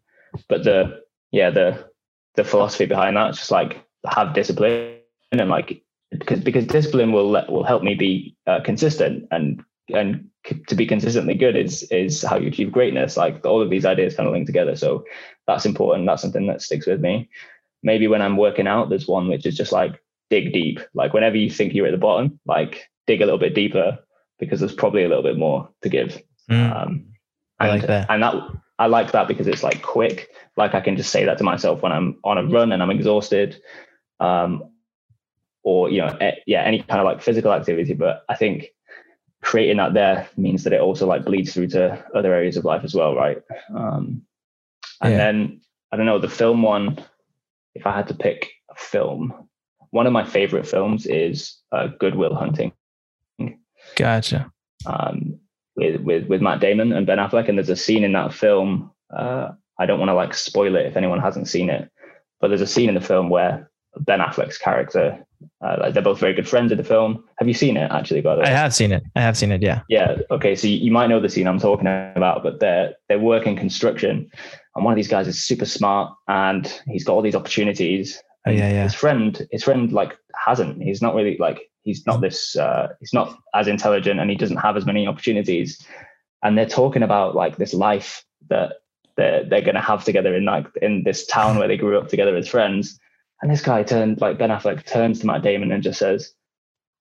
[0.47, 1.01] but the
[1.31, 1.90] yeah the
[2.35, 4.97] the philosophy behind that is just like have discipline
[5.31, 9.63] and like because because discipline will let, will help me be uh, consistent and
[9.93, 10.27] and
[10.67, 13.17] to be consistently good is is how you achieve greatness.
[13.17, 14.75] Like all of these ideas kind of link together.
[14.75, 15.05] So
[15.47, 16.07] that's important.
[16.07, 17.29] That's something that sticks with me.
[17.83, 20.79] Maybe when i'm working out there's one which is just like dig deep.
[20.93, 23.99] Like whenever you think you're at the bottom like dig a little bit deeper
[24.39, 26.21] because there's probably a little bit more to give.
[26.49, 27.05] Mm, um
[27.59, 28.09] I like that.
[28.09, 28.35] and that
[28.81, 31.81] i like that because it's like quick like i can just say that to myself
[31.81, 33.61] when i'm on a run and i'm exhausted
[34.19, 34.63] um
[35.63, 36.17] or you know
[36.47, 38.73] yeah any kind of like physical activity but i think
[39.41, 42.83] creating that there means that it also like bleeds through to other areas of life
[42.83, 43.41] as well, right?
[43.75, 44.21] Um,
[45.01, 45.17] and yeah.
[45.17, 47.03] then I don't know the film one.
[47.73, 49.49] If I had to pick a film,
[49.89, 52.71] one of my favorite films is uh, Good Will Hunting.
[53.95, 54.51] Gotcha.
[54.85, 55.39] Um,
[55.75, 58.91] with with with Matt Damon and Ben Affleck, and there's a scene in that film.
[59.15, 59.49] Uh,
[59.79, 61.89] I don't want to like spoil it if anyone hasn't seen it,
[62.39, 65.25] but there's a scene in the film where Ben Affleck's character
[65.61, 67.23] uh, like they're both very good friends in the film.
[67.37, 68.21] Have you seen it actually?
[68.21, 69.03] By the way, I have seen it.
[69.15, 69.61] I have seen it.
[69.61, 69.81] Yeah.
[69.89, 70.17] Yeah.
[70.29, 70.55] Okay.
[70.55, 74.29] So you, you might know the scene I'm talking about, but they're they're working construction,
[74.75, 78.21] and one of these guys is super smart, and he's got all these opportunities.
[78.47, 78.83] Oh, yeah, yeah.
[78.83, 80.81] His friend, his friend, like hasn't.
[80.81, 82.55] He's not really like he's not this.
[82.55, 85.85] Uh, he's not as intelligent, and he doesn't have as many opportunities.
[86.43, 88.73] And they're talking about like this life that
[89.17, 92.07] they're they're going to have together in like in this town where they grew up
[92.07, 92.99] together as friends
[93.41, 96.33] and this guy turned, like Ben Affleck, turns to Matt Damon and just says,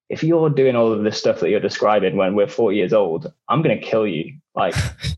[0.09, 3.32] if you're doing all of this stuff that you're describing when we're 40 years old,
[3.48, 4.39] I'm going to kill you.
[4.55, 4.74] Like,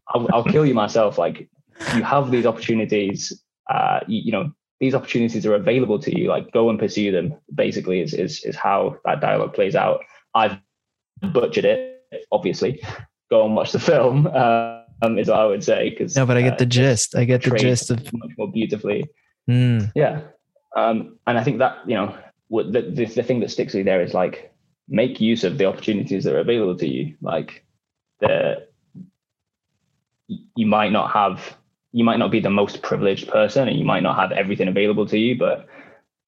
[0.09, 1.19] I'll, I'll, kill you myself.
[1.19, 1.49] Like,
[1.95, 3.43] you have these opportunities.
[3.71, 4.53] Uh, you, you, know,
[4.83, 6.29] these opportunities are available to you.
[6.29, 7.35] Like, go and pursue them.
[7.55, 10.01] Basically, is is is how that dialogue plays out.
[10.35, 10.59] I've
[11.33, 12.83] butchered it, obviously.
[13.31, 14.29] Go and watch the film.
[15.05, 15.91] Um, is what I would say.
[15.91, 17.17] Because no, but I get uh, the gist.
[17.17, 19.05] I get the gist of much more beautifully.
[19.51, 19.91] Mm.
[19.97, 20.21] Yeah,
[20.77, 22.17] um, and I think that, you know,
[22.51, 24.53] the, the, the thing that sticks with there is like,
[24.89, 27.17] make use of the opportunities that are available to you.
[27.21, 27.65] Like
[28.21, 28.67] the,
[30.29, 31.57] you might not have,
[31.93, 35.07] you might not be the most privileged person and you might not have everything available
[35.07, 35.67] to you, but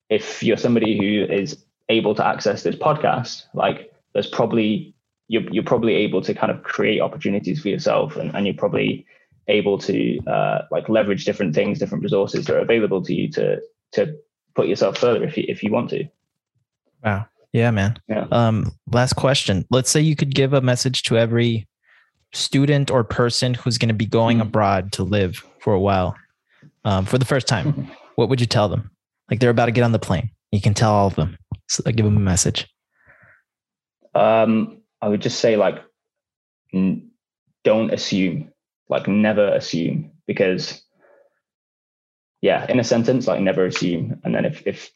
[0.09, 4.93] if you're somebody who is able to access this podcast, like there's probably
[5.27, 9.05] you're, you're probably able to kind of create opportunities for yourself and, and you're probably
[9.47, 13.59] able to uh, like leverage different things different resources that are available to you to
[13.91, 14.15] to
[14.53, 16.05] put yourself further if you if you want to.
[17.03, 17.27] Wow.
[17.53, 17.97] Yeah, man.
[18.09, 18.27] Yeah.
[18.31, 19.65] Um, last question.
[19.71, 21.67] Let's say you could give a message to every
[22.33, 24.47] student or person who's going to be going mm-hmm.
[24.47, 26.15] abroad to live for a while,
[26.83, 27.91] um, for the first time.
[28.17, 28.91] what would you tell them?
[29.31, 30.29] Like they're about to get on the plane.
[30.51, 31.37] You can tell all of them.
[31.67, 32.67] So I give them a message.
[34.13, 35.83] Um, I would just say like,
[36.71, 37.09] n-
[37.63, 38.51] don't assume.
[38.89, 40.83] Like never assume because
[42.41, 44.21] yeah, in a sentence, like never assume.
[44.23, 44.91] And then if if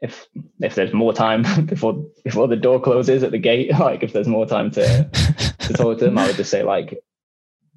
[0.00, 0.28] if
[0.60, 4.28] if there's more time before before the door closes at the gate, like if there's
[4.28, 5.10] more time to
[5.58, 7.02] to talk to them, I would just say like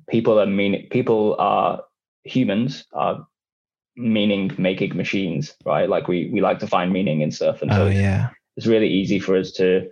[0.08, 1.82] people are meaning people are
[2.26, 3.26] humans are
[3.96, 5.88] meaning making machines, right?
[5.88, 7.62] Like we we like to find meaning in stuff.
[7.62, 8.30] And so oh, yeah.
[8.58, 9.90] it's really easy for us to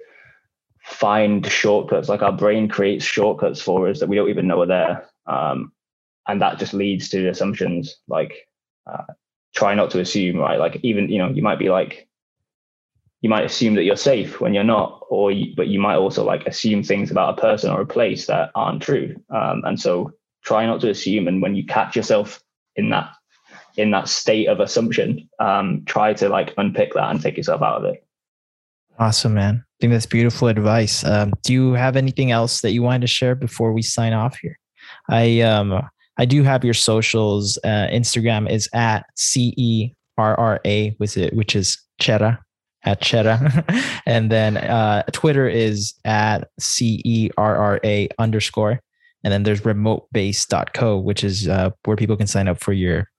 [0.84, 2.10] find shortcuts.
[2.10, 5.10] Like our brain creates shortcuts for us that we don't even know are there.
[5.26, 5.72] Um,
[6.28, 8.48] and that just leads to assumptions like
[8.92, 9.04] uh,
[9.56, 10.60] try not to assume, right?
[10.60, 12.08] Like even, you know, you might be like,
[13.22, 16.26] you might assume that you're safe when you're not, or you, but you might also
[16.26, 19.16] like assume things about a person or a place that aren't true.
[19.30, 20.12] Um, and so
[20.44, 21.28] try not to assume.
[21.28, 22.42] And when you catch yourself
[22.76, 23.10] in that
[23.76, 27.84] in that state of assumption, um, try to like unpick that and take yourself out
[27.84, 28.06] of it.
[29.00, 29.64] Awesome, man.
[29.66, 31.04] I think that's beautiful advice.
[31.04, 34.38] Um, do you have anything else that you wanted to share before we sign off
[34.38, 34.60] here?
[35.10, 35.82] I um
[36.18, 37.58] I do have your socials.
[37.64, 42.38] Uh, Instagram is at C E R R A, with it, which is Chera,
[42.84, 43.66] at Cerra.
[44.06, 48.80] and then uh, Twitter is at C E R R A underscore.
[49.24, 53.10] And then there's remotebase.co, which is uh, where people can sign up for your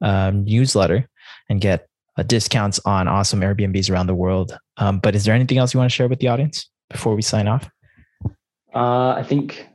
[0.00, 1.08] um, newsletter
[1.48, 4.56] and get uh, discounts on awesome Airbnbs around the world.
[4.76, 7.22] Um, but is there anything else you want to share with the audience before we
[7.22, 7.70] sign off?
[8.74, 9.68] Uh, I think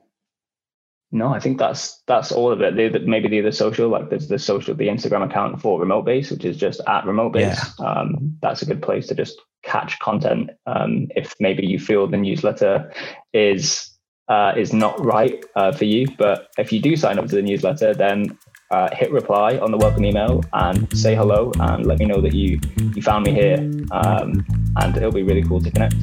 [1.11, 2.75] no, I think that's that's all of it.
[2.75, 6.29] The, maybe the other social, like there's the social, the Instagram account for Remote Base,
[6.31, 7.65] which is just at Remote Base.
[7.79, 7.85] Yeah.
[7.85, 10.49] Um, that's a good place to just catch content.
[10.65, 12.91] Um, if maybe you feel the newsletter
[13.33, 13.96] is
[14.29, 17.41] uh, is not right uh, for you, but if you do sign up to the
[17.41, 18.37] newsletter, then
[18.71, 22.33] uh, hit reply on the welcome email and say hello and let me know that
[22.33, 22.59] you
[22.95, 23.57] you found me here.
[23.91, 24.45] Um,
[24.77, 25.95] and it'll be really cool to connect.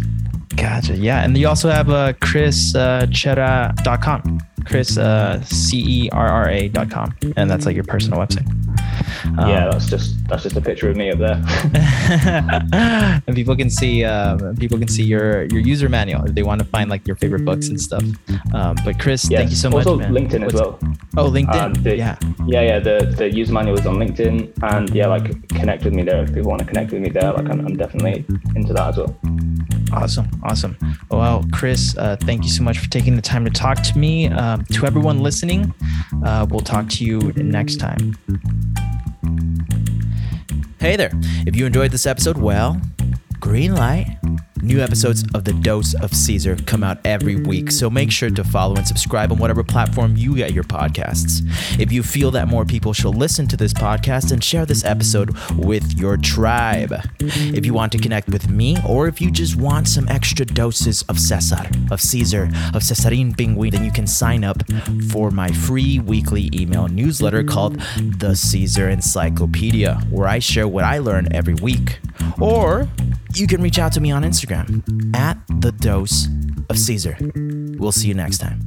[0.57, 0.97] Gotcha.
[0.97, 4.41] Yeah, and you also have uh, chriscerra.com.
[4.65, 8.19] Uh, Chris uh, C E R R A dot com, and that's like your personal
[8.19, 8.49] website.
[9.39, 11.43] Um, yeah, that's just that's just a picture of me up there.
[13.27, 16.61] and people can see um, people can see your your user manual if they want
[16.61, 18.05] to find like your favorite books and stuff.
[18.53, 20.09] Um, but Chris, thank you so also much.
[20.09, 20.79] Also LinkedIn What's, as well.
[21.17, 21.83] Oh, LinkedIn.
[21.83, 22.79] The, yeah, yeah, yeah.
[22.79, 26.35] The the user manual is on LinkedIn, and yeah, like connect with me there if
[26.35, 27.33] people want to connect with me there.
[27.33, 28.25] Like I'm, I'm definitely
[28.55, 29.17] into that as well.
[29.93, 30.77] Awesome, awesome.
[31.11, 34.29] Well, Chris, uh, thank you so much for taking the time to talk to me.
[34.55, 35.75] Um, to everyone listening,
[36.25, 38.17] uh, we'll talk to you next time.
[40.79, 41.11] Hey there.
[41.45, 42.81] If you enjoyed this episode, well,
[43.41, 44.17] green light.
[44.63, 48.45] New episodes of The Dose of Caesar come out every week, so make sure to
[48.45, 51.43] follow and subscribe on whatever platform you get your podcasts.
[51.79, 55.37] If you feel that more people should listen to this podcast, and share this episode
[55.57, 56.95] with your tribe.
[57.21, 61.03] If you want to connect with me, or if you just want some extra doses
[61.09, 62.45] of Cesar, of Caesar,
[62.75, 64.63] of Cesarin Pingüin, then you can sign up
[65.11, 67.81] for my free weekly email newsletter called
[68.19, 71.99] The Caesar Encyclopedia, where I share what I learn every week.
[72.41, 72.89] Or
[73.35, 76.29] you can reach out to me on Instagram at the dose
[76.71, 77.17] of Caesar.
[77.79, 78.61] We'll see you next time.